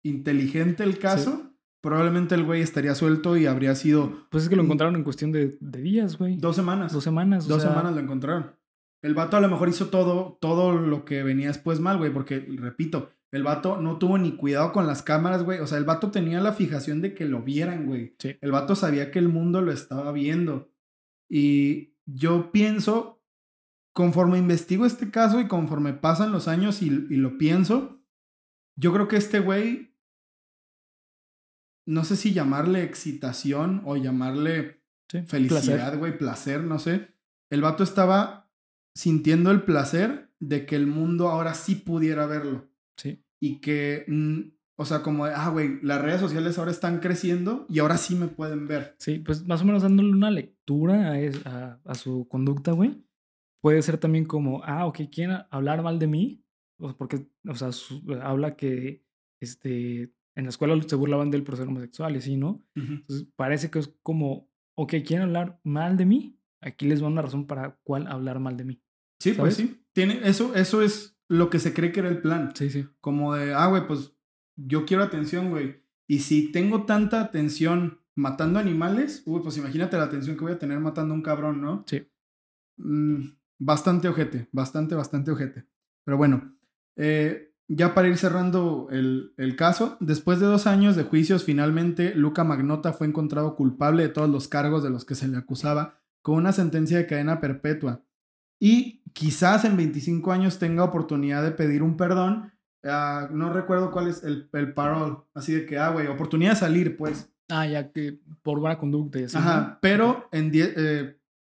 [0.03, 4.63] inteligente el caso, probablemente el güey estaría suelto y habría sido Pues es que lo
[4.63, 6.37] encontraron en cuestión de, de días, güey.
[6.37, 6.91] dos semanas.
[6.93, 7.45] Dos semanas.
[7.45, 8.55] o Dos sea, semanas lo encontraron.
[9.01, 12.39] El vato a lo mejor hizo todo, todo lo que venía después mal, güey, porque,
[12.39, 15.59] repito, el vato no tuvo ni cuidado con las cámaras, güey.
[15.59, 18.15] O sea, el vato tenía la fijación de que lo vieran, güey.
[18.19, 18.37] Sí.
[18.41, 20.71] El vato sabía que el mundo lo estaba viendo.
[21.29, 23.21] Y yo pienso,
[23.93, 28.01] conforme investigo este caso y conforme pasan los años y, y lo pienso,
[28.77, 29.93] yo creo que este güey,
[31.85, 35.97] no sé si llamarle excitación o llamarle sí, felicidad, placer.
[35.97, 37.13] güey, placer, no sé.
[37.49, 38.46] El vato estaba
[38.97, 42.69] sintiendo el placer de que el mundo ahora sí pudiera verlo.
[42.97, 43.23] Sí.
[43.39, 44.39] Y que, mm,
[44.79, 48.15] o sea, como, de, ah, güey, las redes sociales ahora están creciendo y ahora sí
[48.15, 48.95] me pueden ver.
[48.99, 53.03] Sí, pues más o menos dándole una lectura a, es- a- a su conducta, güey.
[53.61, 56.43] Puede ser también como, ah, ok, quieren hablar mal de mí.
[56.79, 59.03] O sea, porque, o sea, su- habla que
[59.41, 62.63] este, en la escuela se burlaban de él por ser homosexual y así, ¿no?
[62.75, 66.39] Entonces parece que es como, ok, quieren hablar mal de mí.
[66.61, 68.81] Aquí les va una razón para cuál hablar mal de mí.
[69.19, 69.83] Sí, pues sí.
[69.93, 72.53] Tiene, eso, eso es lo que se cree que era el plan.
[72.55, 72.87] Sí, sí.
[73.01, 74.13] Como de, ah, güey, pues
[74.55, 75.83] yo quiero atención, güey.
[76.07, 80.59] Y si tengo tanta atención matando animales, uy, pues imagínate la atención que voy a
[80.59, 81.83] tener matando a un cabrón, ¿no?
[81.87, 82.07] Sí.
[82.77, 85.65] Mm, bastante ojete, bastante, bastante ojete.
[86.03, 86.57] Pero bueno,
[86.95, 92.15] eh, ya para ir cerrando el, el caso, después de dos años de juicios, finalmente
[92.15, 95.99] Luca Magnota fue encontrado culpable de todos los cargos de los que se le acusaba,
[96.21, 98.03] con una sentencia de cadena perpetua.
[98.59, 102.51] Y quizás en 25 años tenga oportunidad de pedir un perdón.
[102.83, 105.25] Ah, no recuerdo cuál es el, el parol.
[105.33, 107.29] Así de que, ah, güey, oportunidad de salir, pues.
[107.49, 109.35] Ah, ya que por buena conducta y así.
[109.35, 109.41] ¿no?
[109.41, 111.17] Ajá, pero en die- eh,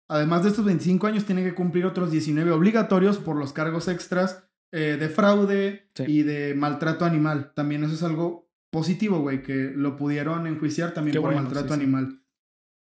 [0.09, 4.45] además de estos 25 años tiene que cumplir otros 19 obligatorios por los cargos extras
[4.73, 6.05] eh, de fraude Sí.
[6.07, 7.53] y de maltrato animal.
[7.55, 11.69] También eso es algo positivo, güey, que lo pudieron enjuiciar también Qué por bueno, maltrato
[11.69, 11.81] sí, sí.
[11.83, 12.23] animal.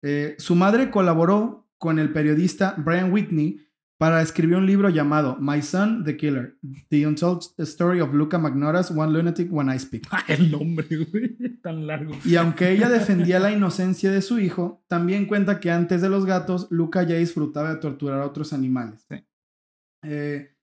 [0.04, 3.65] Eh, su madre colaboró con el periodista Brian Whitney
[3.98, 6.58] para escribir un libro llamado My Son, the Killer,
[6.90, 10.08] The Untold Story of Luca Magnotta's One Lunatic, One I Speak.
[10.12, 11.38] Ah, el nombre, güey.
[11.62, 12.14] Tan largo.
[12.26, 16.26] Y aunque ella defendía la inocencia de su hijo, también cuenta que antes de los
[16.26, 19.06] gatos, Luca ya disfrutaba de torturar a otros animales.
[19.10, 19.26] Sí.
[20.04, 20.56] Eh,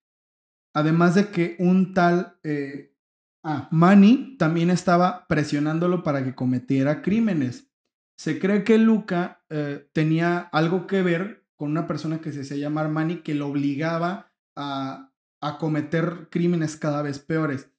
[0.75, 2.95] además de que un tal eh,
[3.43, 7.71] ah, Manny también estaba presionándolo para que cometiera crímenes.
[8.17, 12.57] Se cree que Luca eh, tenía algo que ver con una persona que se hacía
[12.57, 17.71] llamar Manny que lo obligaba a, a cometer crímenes cada vez peores.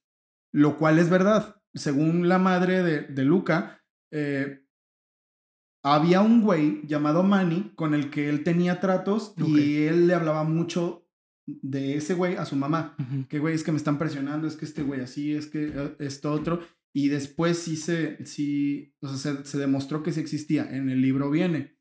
[0.54, 1.60] Lo cual es verdad.
[1.74, 4.64] Según la madre de, de Luca, eh,
[5.84, 10.44] había un güey llamado Manny con el que él tenía tratos y él le hablaba
[10.44, 11.06] mucho
[11.46, 12.96] de ese güey a su mamá.
[12.98, 13.28] Ujú.
[13.28, 15.96] Que güey, es que me están presionando, es que este güey así, es que eh,
[15.98, 16.62] esto otro.
[16.94, 20.74] Y después sí se, sí, o sea, se, se demostró que sí existía.
[20.74, 21.73] En el libro viene.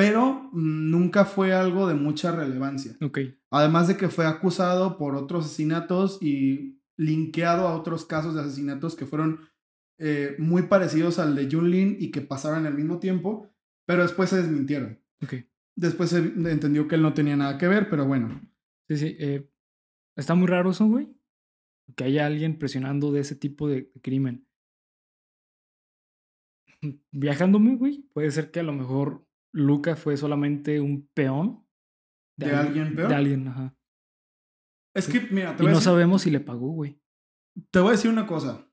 [0.00, 2.96] Pero mm, nunca fue algo de mucha relevancia.
[3.02, 3.18] Ok.
[3.50, 8.96] Además de que fue acusado por otros asesinatos y linkeado a otros casos de asesinatos
[8.96, 9.40] que fueron
[9.98, 13.50] eh, muy parecidos al de Jun Lin y que pasaron al mismo tiempo,
[13.86, 14.98] pero después se desmintieron.
[15.22, 15.34] Ok.
[15.76, 18.40] Después se entendió que él no tenía nada que ver, pero bueno.
[18.88, 19.16] Sí, sí.
[19.18, 19.50] eh,
[20.16, 21.14] está muy raro eso, güey.
[21.94, 24.46] que haya alguien presionando de ese tipo de crimen.
[27.12, 31.66] Viajándome, güey, puede ser que a lo mejor Luca fue solamente un peón.
[32.38, 33.08] ¿De, alguien peor?
[33.08, 33.74] De alguien, ajá.
[34.94, 37.00] Es que, mira, te voy y no sabemos si le pagó, güey.
[37.70, 38.68] Te voy a decir una cosa.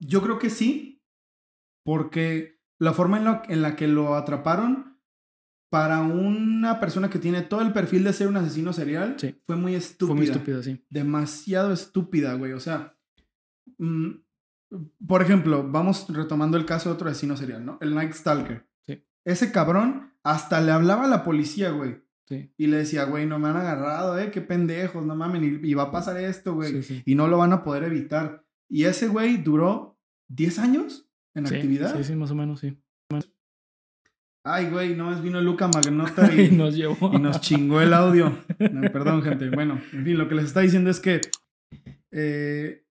[0.00, 1.04] Yo creo que sí,
[1.84, 4.92] porque la forma en, en la que lo atraparon
[5.72, 9.16] para una persona que tiene todo el perfil de ser un asesino serial
[9.46, 10.06] fue muy estúpida.
[10.06, 10.84] Fue muy estúpida, sí.
[10.90, 12.52] Demasiado estúpida, güey.
[12.52, 12.98] O sea,
[13.78, 14.10] mm,
[15.06, 17.78] por ejemplo, vamos retomando el caso de otro asesino serial, ¿no?
[17.80, 18.68] El Night Stalker.
[19.24, 19.32] Sí.
[19.32, 22.02] Ese cabrón hasta le hablaba a la policía, güey.
[22.28, 22.52] Sí.
[22.56, 25.84] Y le decía, güey, no me han agarrado, eh, qué pendejos, no mames, y, va
[25.84, 26.82] a pasar esto, güey.
[27.04, 28.44] Y no lo van a poder evitar.
[28.68, 29.98] Y ese güey duró
[30.28, 31.96] 10 años en actividad.
[31.96, 32.78] Sí, sí, más o menos, sí.
[34.44, 37.12] Ay, güey, no, es vino Luca Magnota y, nos llevó.
[37.12, 38.38] Y nos chingó el audio.
[38.58, 39.50] perdón, gente.
[39.50, 41.20] Bueno, en fin, lo que les está diciendo es que
[42.12, 42.84] eh,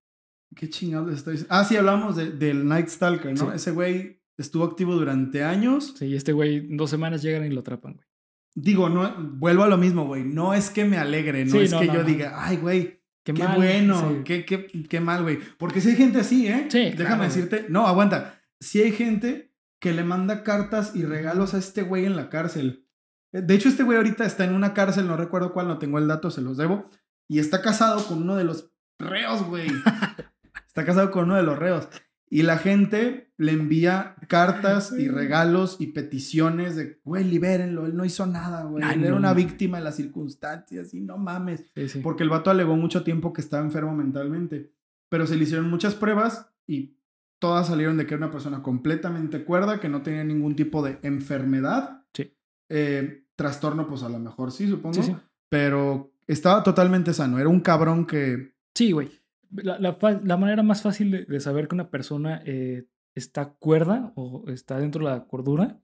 [0.56, 1.56] ¿Qué chingados estoy diciendo?
[1.56, 3.54] Ah, sí, hablamos de, del Night Stalker, ¿no?
[3.54, 5.94] Ese güey estuvo activo durante años.
[5.98, 8.06] Sí, este güey, dos semanas llegan y lo atrapan, güey.
[8.54, 10.24] Digo, no, vuelvo a lo mismo, güey.
[10.24, 14.44] No es que me alegre, no es que yo diga, ay, güey, qué, bueno, qué,
[14.44, 15.40] qué, qué, mal, güey.
[15.58, 16.68] Porque si hay gente así, ¿eh?
[16.70, 16.92] Sí.
[16.98, 17.66] Déjame decirte.
[17.70, 18.42] No, aguanta.
[18.60, 22.88] Si hay gente que le manda cartas y regalos a este güey en la cárcel.
[23.32, 26.08] De hecho, este güey ahorita está en una cárcel, no recuerdo cuál, no tengo el
[26.08, 26.90] dato, se los debo.
[27.30, 29.68] Y está casado con uno de los reos, güey.
[30.68, 31.90] Está casado con uno de los reos.
[32.34, 38.06] Y la gente le envía cartas y regalos y peticiones de, güey, libérenlo, él no
[38.06, 38.86] hizo nada, güey.
[38.90, 41.66] Él era una víctima de las circunstancias y no mames.
[42.02, 44.72] Porque el vato alegó mucho tiempo que estaba enfermo mentalmente.
[45.10, 46.96] Pero se le hicieron muchas pruebas y
[47.38, 51.00] todas salieron de que era una persona completamente cuerda, que no tenía ningún tipo de
[51.02, 52.06] enfermedad.
[52.14, 52.34] Sí.
[52.70, 55.02] Eh, trastorno, pues a lo mejor sí, supongo.
[55.50, 57.40] Pero estaba totalmente sano.
[57.40, 58.56] Era un cabrón que.
[58.74, 59.21] Sí, güey.
[59.52, 64.80] La, la, manera más fácil de, saber que una persona eh, está cuerda o está
[64.80, 65.82] dentro de la cordura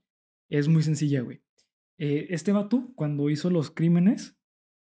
[0.49, 1.41] es muy sencilla, güey.
[1.97, 4.37] Eh, este vato, cuando hizo los crímenes,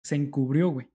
[0.04, 0.90] se encubrió, güey.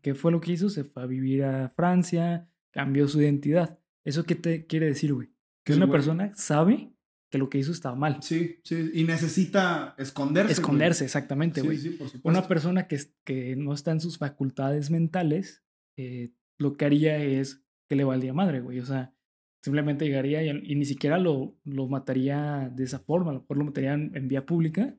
[0.00, 0.70] ¿Qué fue lo que hizo?
[0.70, 3.80] Se fue a vivir a Francia, cambió su identidad.
[4.04, 5.32] ¿Eso qué te quiere decir, güey?
[5.64, 6.92] Que una persona sabe
[7.30, 8.22] que lo que hizo estaba mal.
[8.22, 10.52] Sí, sí, y necesita esconderse.
[10.52, 11.78] Esconderse, exactamente, güey.
[11.78, 12.28] Sí, sí, por supuesto.
[12.28, 15.64] Una persona que, que no está en sus facultades mentales
[15.96, 18.80] eh, lo que haría es que le valdría madre, güey.
[18.80, 19.14] O sea,
[19.62, 23.30] simplemente llegaría y, ni siquiera lo, lo, mataría de esa forma.
[23.30, 24.96] A lo mejor lo mataría en, vía pública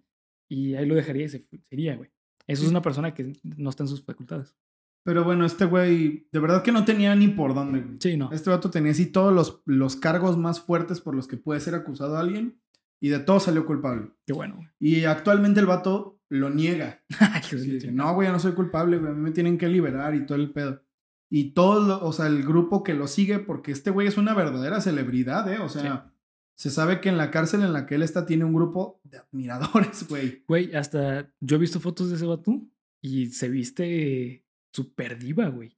[0.50, 2.10] y ahí lo dejaría y se sería, güey.
[2.48, 4.56] Eso es una persona que no está en sus facultades.
[5.04, 7.96] Pero bueno, este güey, de verdad que no tenía ni por dónde, güey.
[8.00, 8.30] Sí, no.
[8.32, 11.76] Este vato tenía así todos los, los cargos más fuertes por los que puede ser
[11.76, 12.60] acusado a alguien
[13.00, 14.12] y de todo salió culpable.
[14.26, 14.60] Qué bueno.
[14.80, 17.04] Y actualmente el vato lo niega.
[17.94, 20.38] no, güey, yo no soy culpable, güey, a mí me tienen que liberar y todo
[20.38, 20.82] el pedo.
[21.30, 24.80] Y todo, o sea, el grupo que lo sigue, porque este güey es una verdadera
[24.80, 25.60] celebridad, ¿eh?
[25.60, 26.14] O sea,
[26.56, 29.18] se sabe que en la cárcel en la que él está tiene un grupo de
[29.20, 30.44] admiradores, güey.
[30.48, 32.62] Güey, hasta yo he visto fotos de ese vato
[33.02, 35.78] y se viste súper diva, güey.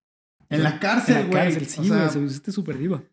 [0.50, 1.48] En la cárcel, güey.
[1.48, 3.04] En la cárcel, sí, güey, se viste súper diva.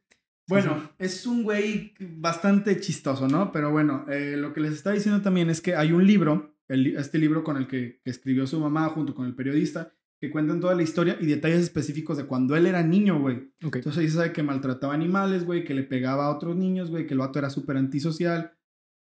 [0.49, 3.51] Bueno, es un güey bastante chistoso, ¿no?
[3.51, 7.19] Pero bueno, eh, lo que les está diciendo también es que hay un libro, este
[7.19, 10.75] libro con el que, que escribió su mamá junto con el periodista, que cuentan toda
[10.75, 13.51] la historia y detalles específicos de cuando él era niño, güey.
[13.61, 17.07] Entonces ahí se sabe que maltrataba animales, güey, que le pegaba a otros niños, güey,
[17.07, 18.53] que el vato era súper antisocial.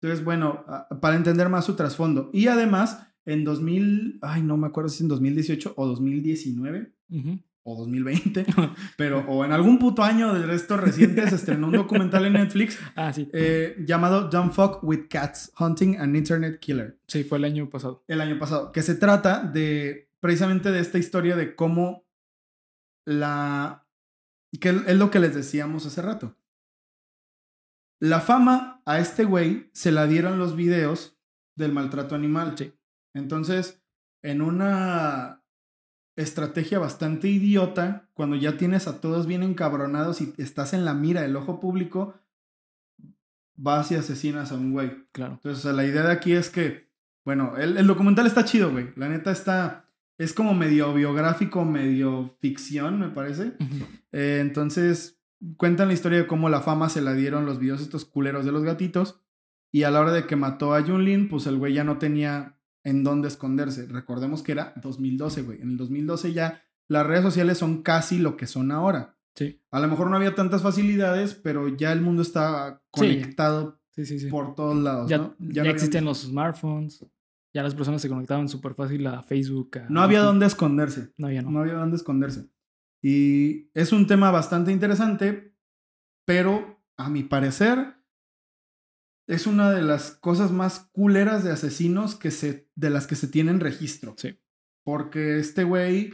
[0.00, 0.64] Entonces, bueno,
[1.00, 2.30] para entender más su trasfondo.
[2.32, 6.92] Y además, en 2000, ay, no me acuerdo si en 2018 o 2019
[7.62, 8.46] o 2020,
[8.96, 12.78] pero o en algún puto año del resto reciente se estrenó un documental en Netflix
[12.94, 13.28] ah, sí.
[13.32, 16.98] eh, llamado Don't Fuck with Cats, Hunting an Internet Killer.
[17.08, 18.04] Sí, fue el año pasado.
[18.06, 22.04] El año pasado, que se trata de precisamente de esta historia de cómo
[23.06, 23.86] la...
[24.60, 26.36] que es lo que les decíamos hace rato.
[28.00, 31.16] La fama a este güey se la dieron los videos
[31.54, 32.56] del maltrato animal.
[33.14, 33.80] Entonces,
[34.20, 35.44] en una
[36.16, 41.22] estrategia bastante idiota, cuando ya tienes a todos bien encabronados y estás en la mira
[41.22, 42.18] del ojo público,
[43.54, 45.06] vas y asesinas a un güey.
[45.12, 45.34] Claro.
[45.34, 46.90] Entonces, la idea de aquí es que,
[47.24, 48.92] bueno, el, el documental está chido, güey.
[48.96, 49.84] La neta está
[50.18, 53.52] es como medio biográfico, medio ficción, me parece.
[54.12, 55.20] Eh, entonces,
[55.56, 58.52] cuentan la historia de cómo la fama se la dieron los videos estos culeros de
[58.52, 59.20] los gatitos.
[59.70, 62.58] Y a la hora de que mató a Junlin, pues el güey ya no tenía
[62.82, 63.86] en dónde esconderse.
[63.86, 65.60] Recordemos que era 2012, güey.
[65.60, 69.18] En el 2012 ya las redes sociales son casi lo que son ahora.
[69.34, 69.60] Sí.
[69.70, 73.80] A lo mejor no había tantas facilidades, pero ya el mundo estaba conectado
[74.30, 75.10] por todos lados.
[75.10, 77.04] Ya, ya, existían los smartphones.
[77.56, 79.70] Ya las personas se conectaban súper fácil a Facebook.
[79.88, 81.12] no había dónde esconderse.
[81.16, 81.58] No había, no.
[81.58, 82.50] había dónde esconderse.
[83.02, 85.56] Y es un tema bastante interesante,
[86.26, 87.94] pero a mi parecer
[89.26, 93.26] es una de las cosas más culeras de asesinos que se, de las que se
[93.28, 94.14] tienen registro.
[94.18, 94.38] Sí.
[94.84, 96.12] Porque este güey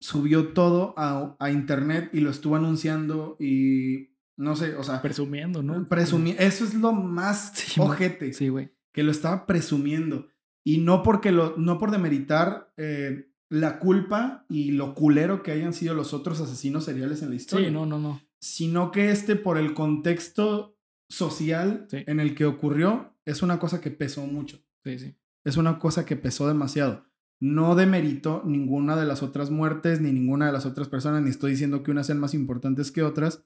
[0.00, 5.62] subió todo a, a internet y lo estuvo anunciando y no sé, o sea, Presumiendo,
[5.62, 5.74] ¿no?
[5.88, 8.70] presumi- Eso es lo más Sí, ojete Sí, güey.
[8.92, 10.28] que lo estaba presumiendo.
[10.68, 15.72] Y no porque lo, no por demeritar eh, la culpa y lo culero que hayan
[15.72, 17.68] sido los otros asesinos seriales en la historia.
[17.68, 18.20] Sí, no, no, no.
[18.38, 20.76] Sino que este, por el contexto
[21.08, 22.04] social Sí.
[22.06, 24.62] en el que ocurrió, es una cosa que pesó mucho.
[24.84, 25.16] Sí, sí.
[25.42, 27.06] Es una cosa que pesó demasiado.
[27.40, 31.52] No demerito ninguna de las otras muertes, ni ninguna de las otras personas, ni estoy
[31.52, 33.42] diciendo que unas sean más importantes que otras.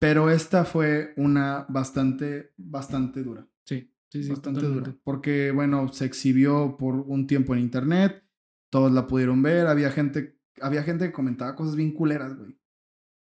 [0.00, 4.30] Pero esta fue una bastante, bastante dura Sí, sí, sí.
[4.30, 4.90] bastante totalmente.
[4.90, 5.00] dura.
[5.04, 8.24] Porque, bueno, se exhibió por un tiempo en internet,
[8.70, 12.58] todos la pudieron ver, había gente, había gente que comentaba cosas bien culeras, güey.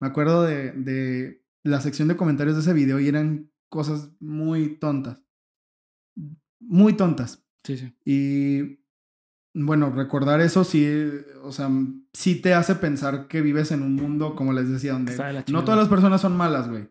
[0.02, 4.78] Me acuerdo de, de la sección de comentarios de ese video y eran cosas muy
[4.78, 5.24] tontas.
[6.60, 7.46] Muy tontas.
[7.64, 7.94] Sí, sí.
[8.06, 8.80] Y
[9.54, 10.88] bueno, recordar eso sí,
[11.44, 11.70] o sea,
[12.14, 15.18] sí te hace pensar que vives en un mundo, como les decía, donde
[15.52, 16.90] no todas las personas son malas, güey.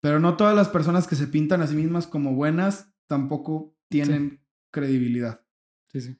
[0.00, 4.40] Pero no todas las personas que se pintan a sí mismas como buenas tampoco tienen
[4.72, 5.44] credibilidad.
[5.84, 6.16] Sí, sí.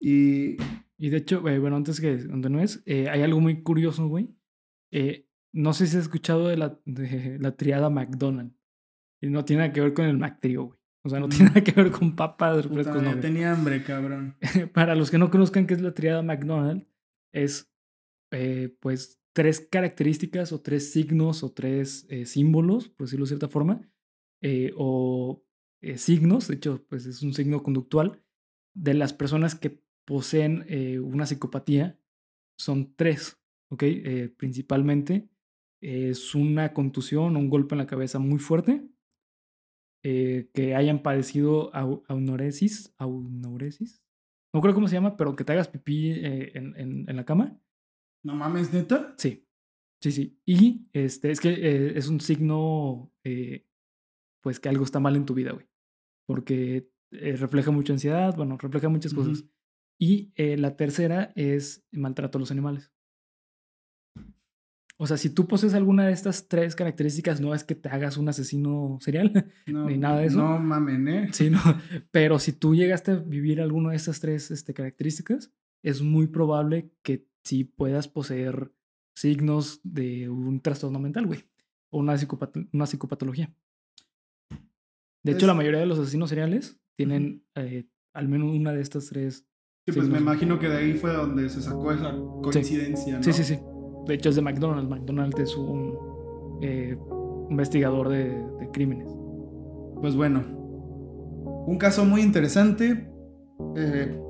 [0.00, 0.56] Y
[0.98, 4.34] Y de hecho, eh, bueno, antes que continúes, eh, hay algo muy curioso, güey.
[4.92, 8.56] Eh, no sé si has escuchado de la, de la triada McDonald's.
[9.20, 10.78] Y no tiene nada que ver con el McTrio, güey.
[11.04, 11.30] O sea, no Mm.
[11.30, 14.36] tiene nada que ver con papas, puta, refrescos, no, ya tenía hambre, cabrón.
[14.74, 16.86] Para los que no conozcan qué es la triada McDonald's,
[17.32, 17.72] es
[18.32, 23.80] eh, pues tres características o tres signos o tres símbolos, por decirlo de cierta forma,
[24.76, 25.44] o
[25.82, 28.22] eh, signos, de hecho, pues es un signo conductual,
[28.74, 31.98] de las personas que poseen eh, una psicopatía,
[32.58, 33.38] son tres,
[33.70, 33.82] ¿ok?
[33.84, 35.28] Eh, principalmente
[35.80, 38.88] es una contusión un golpe en la cabeza muy fuerte,
[40.02, 44.02] que hayan padecido au- aunoresis, aunoresis,
[44.52, 47.58] no creo cómo se llama, pero que te hagas pipí en, en- en la cama.
[48.24, 49.14] No mames, neta.
[49.16, 49.46] Sí,
[50.00, 50.40] sí, sí.
[50.44, 53.66] Y este, es que eh, es un signo, eh,
[54.42, 55.66] pues que algo está mal en tu vida, güey.
[56.26, 59.44] Porque eh, refleja mucha ansiedad, bueno, refleja muchas cosas.
[60.00, 62.90] Y eh, la tercera es maltrato a los animales.
[64.98, 68.16] O sea, si tú posees alguna de estas tres características, no es que te hagas
[68.18, 69.32] un asesino serial,
[69.66, 70.38] No, Ni nada de eso.
[70.38, 71.28] No mamen, ¿eh?
[71.32, 71.58] Sí, no.
[72.12, 75.52] Pero si tú llegaste a vivir alguna de estas tres este, características,
[75.82, 78.72] es muy probable que sí puedas poseer
[79.16, 81.44] signos de un trastorno mental, güey.
[81.90, 83.52] O una, psicopat- una psicopatología.
[85.24, 88.82] De hecho, Es- la mayoría de los asesinos seriales tienen eh, al menos una de
[88.82, 89.46] estas tres.
[89.86, 93.22] Sí, pues me imagino que de ahí fue donde se sacó esa coincidencia, ¿no?
[93.22, 93.58] Sí, sí, sí.
[94.06, 94.88] De hecho, es de McDonald's.
[94.90, 95.96] McDonald's es un
[96.62, 96.96] eh,
[97.50, 98.28] investigador de,
[98.60, 99.08] de crímenes.
[100.00, 100.44] Pues bueno,
[101.66, 103.08] un caso muy interesante
[103.76, 104.20] eh,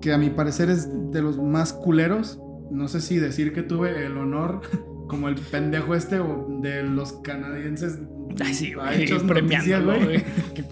[0.00, 2.40] que a mi parecer es de los más culeros.
[2.70, 4.60] No sé si decir que tuve el honor,
[5.08, 6.18] como el pendejo este,
[6.60, 7.98] de los canadienses
[8.42, 9.02] Ay, sí, ha güey.
[9.02, 10.24] hecho Premiándolo, noticia,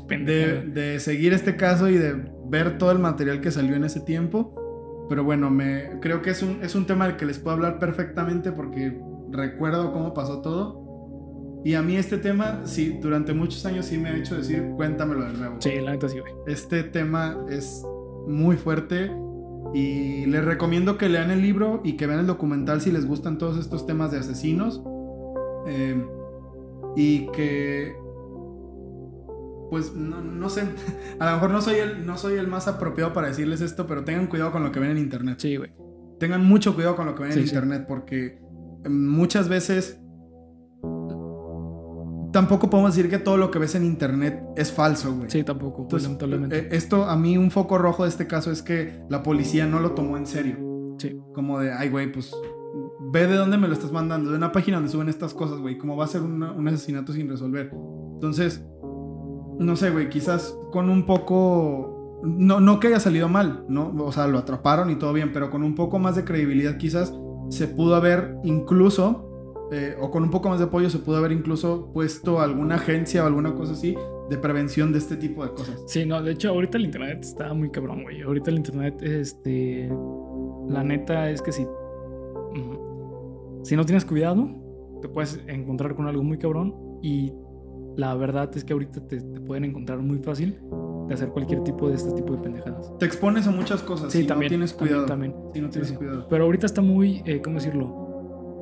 [0.09, 0.23] güey.
[0.25, 2.15] De, de seguir este caso y de
[2.47, 5.07] ver todo el material que salió en ese tiempo.
[5.09, 7.79] Pero bueno, me, creo que es un, es un tema del que les puedo hablar
[7.79, 10.83] perfectamente porque recuerdo cómo pasó todo.
[11.65, 15.25] Y a mí este tema, sí, durante muchos años sí me ha hecho decir, cuéntamelo
[15.25, 15.57] de nuevo.
[15.61, 16.33] Sí, la neta sí, güey.
[16.47, 17.85] Este tema es
[18.27, 19.11] muy fuerte
[19.75, 23.39] y les recomiendo que lean el libro y que vean el documental si les gustan
[23.39, 24.83] todos estos temas de asesinos.
[25.67, 26.05] Eh,
[26.97, 27.95] y que
[29.71, 30.65] pues no, no sé,
[31.19, 34.05] a lo mejor no soy, el, no soy el más apropiado para decirles esto, pero
[34.05, 35.37] tengan cuidado con lo que ven en internet.
[35.39, 35.73] Sí, güey.
[36.21, 37.55] Tengan mucho cuidado con lo que ven Sí, en sí.
[37.55, 38.39] internet porque
[38.85, 39.99] eh, muchas veces
[42.33, 45.31] tampoco podemos decir que todo lo que ves en internet es falso, güey.
[45.31, 46.59] Sí, tampoco, Entonces, lamentablemente.
[46.59, 49.81] eh, esto a mí un foco rojo de este caso es que la policía no
[49.81, 50.57] lo tomó en serio.
[50.99, 52.33] sí, Como de, ay, güey, pues
[53.13, 55.77] ve de dónde me lo estás mandando, de una página donde suben estas cosas, güey,
[55.79, 57.71] como va a ser una- un asesinato sin resolver.
[58.15, 58.65] Entonces,
[59.59, 63.93] no sé, güey, quizás con un poco, no, no que haya salido mal, ¿no?
[63.99, 67.13] O sea, lo atraparon y todo bien, pero con un poco más de credibilidad quizás
[67.51, 69.32] se pudo haber incluso,
[69.73, 73.25] eh, o con un poco más de apoyo se pudo haber incluso puesto alguna agencia
[73.25, 73.97] o alguna cosa así
[74.29, 75.83] de prevención de este tipo de cosas.
[75.87, 78.21] Sí, no, de hecho, ahorita el internet está muy cabrón, güey.
[78.23, 79.89] Ahorita el internet, este.
[80.69, 81.67] La neta es que si.
[83.63, 84.49] Si no tienes cuidado,
[85.01, 86.75] te puedes encontrar con algo muy cabrón.
[87.03, 87.33] Y
[87.97, 90.59] la verdad es que ahorita te, te pueden encontrar muy fácil
[91.09, 92.97] de hacer cualquier tipo de este tipo de pendejadas.
[92.99, 94.49] Te expones a muchas cosas Sí, si también.
[94.49, 95.07] no tienes también, cuidado.
[95.07, 95.35] también.
[95.55, 95.97] Si no tienes sí.
[95.97, 96.27] cuidado.
[96.29, 98.02] Pero ahorita está muy, eh, ¿cómo decirlo?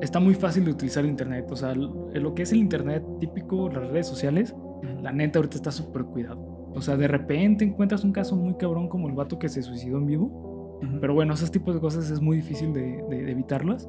[0.01, 1.47] Está muy fácil de utilizar internet.
[1.51, 4.55] O sea, lo que es el internet típico, las redes sociales,
[5.01, 6.39] la neta ahorita está súper cuidado.
[6.73, 9.97] O sea, de repente encuentras un caso muy cabrón como el vato que se suicidó
[9.97, 10.79] en vivo.
[10.99, 13.87] Pero bueno, esos tipos de cosas es muy difícil de, de, evitarlas.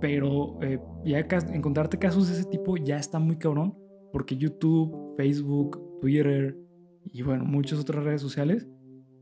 [0.00, 3.76] Pero eh, ya encontrarte casos de ese tipo ya está muy cabrón.
[4.12, 6.56] Porque YouTube, Facebook, Twitter
[7.04, 8.66] y bueno, muchas otras redes sociales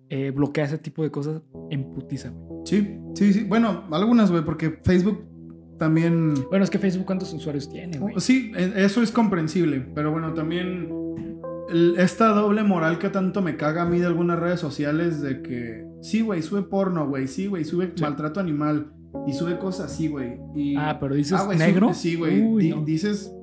[0.09, 3.45] eh, bloquea ese tipo de cosas en putiza, Sí, sí, sí.
[3.45, 5.25] Bueno, algunas, güey, porque Facebook
[5.83, 6.35] también...
[6.49, 8.15] Bueno, es que Facebook cuántos usuarios tiene, güey.
[8.19, 10.89] Sí, e, eso es comprensible, pero bueno, también
[11.99, 15.85] esta doble moral que tanto me caga a mí de algunas redes sociales de que,
[16.01, 18.93] sí, güey, sube porno, güey, sí, güey, sube maltrato animal
[19.27, 20.39] y sube cosas así, güey.
[20.79, 21.93] Ah, pero dices ah, negro.
[21.95, 23.35] sí, güey, dices...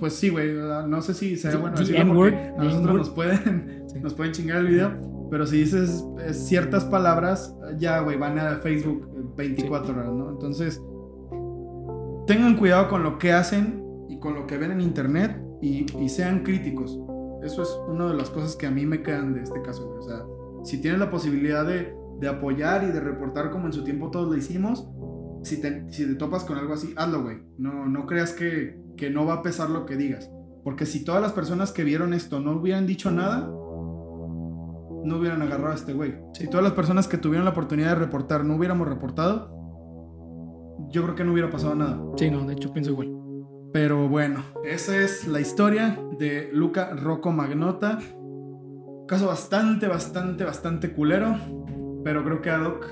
[0.00, 0.52] Pues sí, güey,
[0.88, 5.28] no sé si sea bueno decirlo a nosotros nos pueden, nos pueden chingar el video,
[5.30, 10.30] pero si dices eh, ciertas palabras, ya, güey, van a Facebook 24 horas, ¿no?
[10.30, 10.80] Entonces,
[12.28, 16.44] tengan cuidado con lo que hacen y con lo que ven en internet y, sean
[16.44, 16.96] críticos.
[17.42, 19.88] Eso es una de las cosas que a mí me quedan de este caso.
[19.98, 20.24] O sea,
[20.62, 21.96] si tienes la posibilidad de,
[22.28, 24.88] apoyar y de reportar como en su tiempo todos lo hicimos,
[25.42, 27.38] si te, si te topas con algo así, hazlo, güey.
[27.56, 30.30] No, no creas que, que no va a pesar lo que digas.
[30.64, 35.72] Porque si todas las personas que vieron esto no hubieran dicho nada, no hubieran agarrado
[35.72, 36.16] a este güey.
[36.34, 39.57] Si todas las personas que tuvieron la oportunidad de reportar no hubiéramos reportado,
[40.90, 42.00] yo creo que no hubiera pasado nada.
[42.16, 43.18] Sí, no, de hecho pienso igual.
[43.72, 47.98] Pero bueno, esa es la historia de Luca Rocco Magnota.
[49.06, 51.36] Caso bastante, bastante, bastante culero.
[52.02, 52.86] Pero creo que ad hoc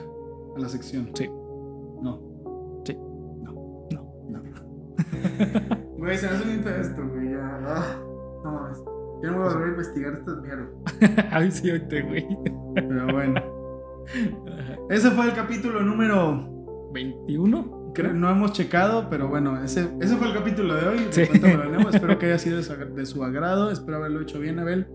[0.56, 1.10] a la sección.
[1.14, 1.28] Sí.
[1.28, 2.20] No.
[2.84, 2.94] Sí.
[2.94, 3.88] No.
[3.90, 4.12] No.
[4.28, 4.42] No.
[5.96, 7.30] Güey, se me hace un esto, güey.
[7.30, 7.58] Ya.
[7.66, 7.98] Ah,
[8.44, 8.78] no mames.
[9.22, 10.68] Yo no voy a volver a investigar estas mierdas.
[11.32, 12.28] Ay, sí, ahorita, güey.
[12.74, 13.42] Pero bueno.
[14.90, 20.34] Ese fue el capítulo número 21 no hemos checado, pero bueno, ese, ese fue el
[20.34, 21.08] capítulo de hoy.
[21.10, 23.70] espero que haya sido de su, agrado.
[23.70, 24.86] Espero haberlo hecho bien, Abel.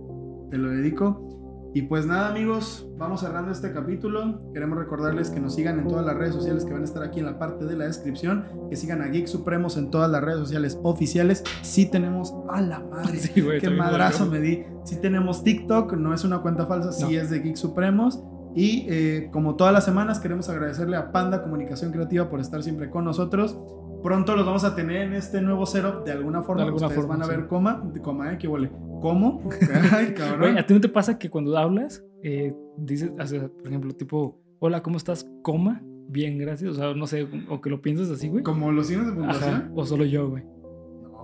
[0.50, 1.28] Te lo dedico.
[1.74, 4.42] Y pues nada, amigos, vamos cerrando este capítulo.
[4.54, 7.20] Queremos recordarles que nos sigan en todas las redes sociales que van a estar aquí
[7.20, 8.46] en la parte de la descripción.
[8.70, 11.44] Que sigan a Geek Supremos en todas las redes sociales oficiales.
[11.62, 13.18] Sí tenemos a la madre.
[13.18, 14.66] Sí, Qué madrazo me di.
[14.84, 18.22] Sí tenemos TikTok, no es una cuenta falsa, sí es de Geek Supremos.
[18.56, 22.90] Y eh, como todas las semanas, queremos agradecerle a Panda Comunicación Creativa por estar siempre
[22.90, 23.58] con nosotros.
[24.04, 26.64] Pronto los vamos a tener en este nuevo setup de alguna forma.
[26.64, 28.38] De alguna Ustedes forma, van a ver coma, coma, ¿eh?
[28.38, 28.72] ¿Qué huele?
[29.00, 29.48] ¿Cómo?
[29.92, 30.58] Ay, cabrón.
[30.58, 34.98] ¿a ti no te pasa que cuando hablas, eh, dices, por ejemplo, tipo, hola, ¿cómo
[34.98, 35.28] estás?
[35.44, 36.72] Coma, bien, gracias.
[36.72, 38.44] O sea, no sé, o que lo piensas así, güey.
[38.44, 39.72] ¿Como los signos de puntuación?
[39.76, 40.44] o solo yo, güey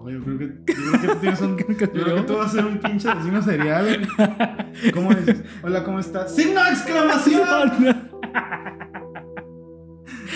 [0.06, 1.58] yo creo que, yo creo que tú tienes un.
[1.58, 4.08] yo creo que tú vas a ser un pinche vecino serial.
[4.94, 5.44] ¿Cómo dices?
[5.64, 6.36] Hola, ¿cómo estás?
[6.36, 8.08] ¡Signo de exclamación!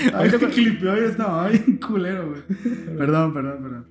[0.39, 2.41] Te clipeó y estaba ay, culero, güey.
[2.97, 3.87] Perdón, perdón, perdón.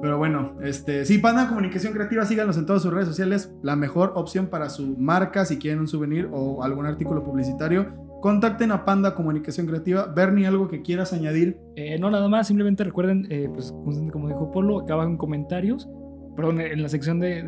[0.00, 3.52] Pero bueno, este, sí, Panda Comunicación Creativa, síganos en todas sus redes sociales.
[3.62, 8.72] La mejor opción para su marca, si quieren un souvenir o algún artículo publicitario contacten
[8.72, 10.06] a Panda Comunicación Creativa.
[10.06, 11.58] Bernie, ¿algo que quieras añadir?
[11.76, 13.70] Eh, no, nada más, simplemente recuerden, eh, pues
[14.10, 15.90] como dijo Polo, acá abajo en comentarios,
[16.34, 17.42] perdón, en la sección de,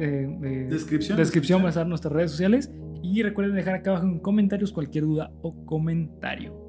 [0.69, 2.71] descripción, descripción van a estar nuestras redes sociales
[3.03, 6.66] y recuerden dejar acá abajo en comentarios cualquier duda o comentario.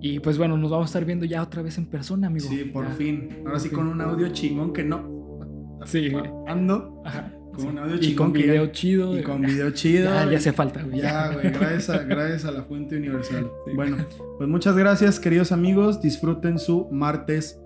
[0.00, 2.48] Y pues bueno, nos vamos a estar viendo ya otra vez en persona, amigo.
[2.48, 3.42] Sí, por fin.
[3.44, 5.80] Ahora sí con un audio chingón que no.
[5.84, 6.12] Sí.
[6.46, 7.02] Ando.
[7.04, 7.32] Ajá.
[7.54, 9.18] Con un audio y con video chido.
[9.18, 10.04] Y con video chido.
[10.04, 11.00] Ya, ya hace falta, güey.
[11.00, 11.50] Ya, güey.
[11.50, 13.50] Gracias a, gracias a la fuente universal.
[13.74, 13.96] Bueno,
[14.38, 16.00] pues muchas gracias, queridos amigos.
[16.00, 17.60] Disfruten su martes.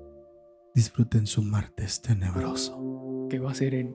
[0.74, 3.26] Disfruten su martes tenebroso.
[3.28, 3.94] Que va a ser en.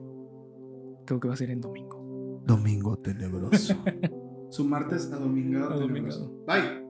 [1.06, 2.42] Creo que va a ser en domingo.
[2.46, 3.74] Domingo tenebroso.
[4.50, 6.44] su martes a domingado tenebroso.
[6.46, 6.87] Bye.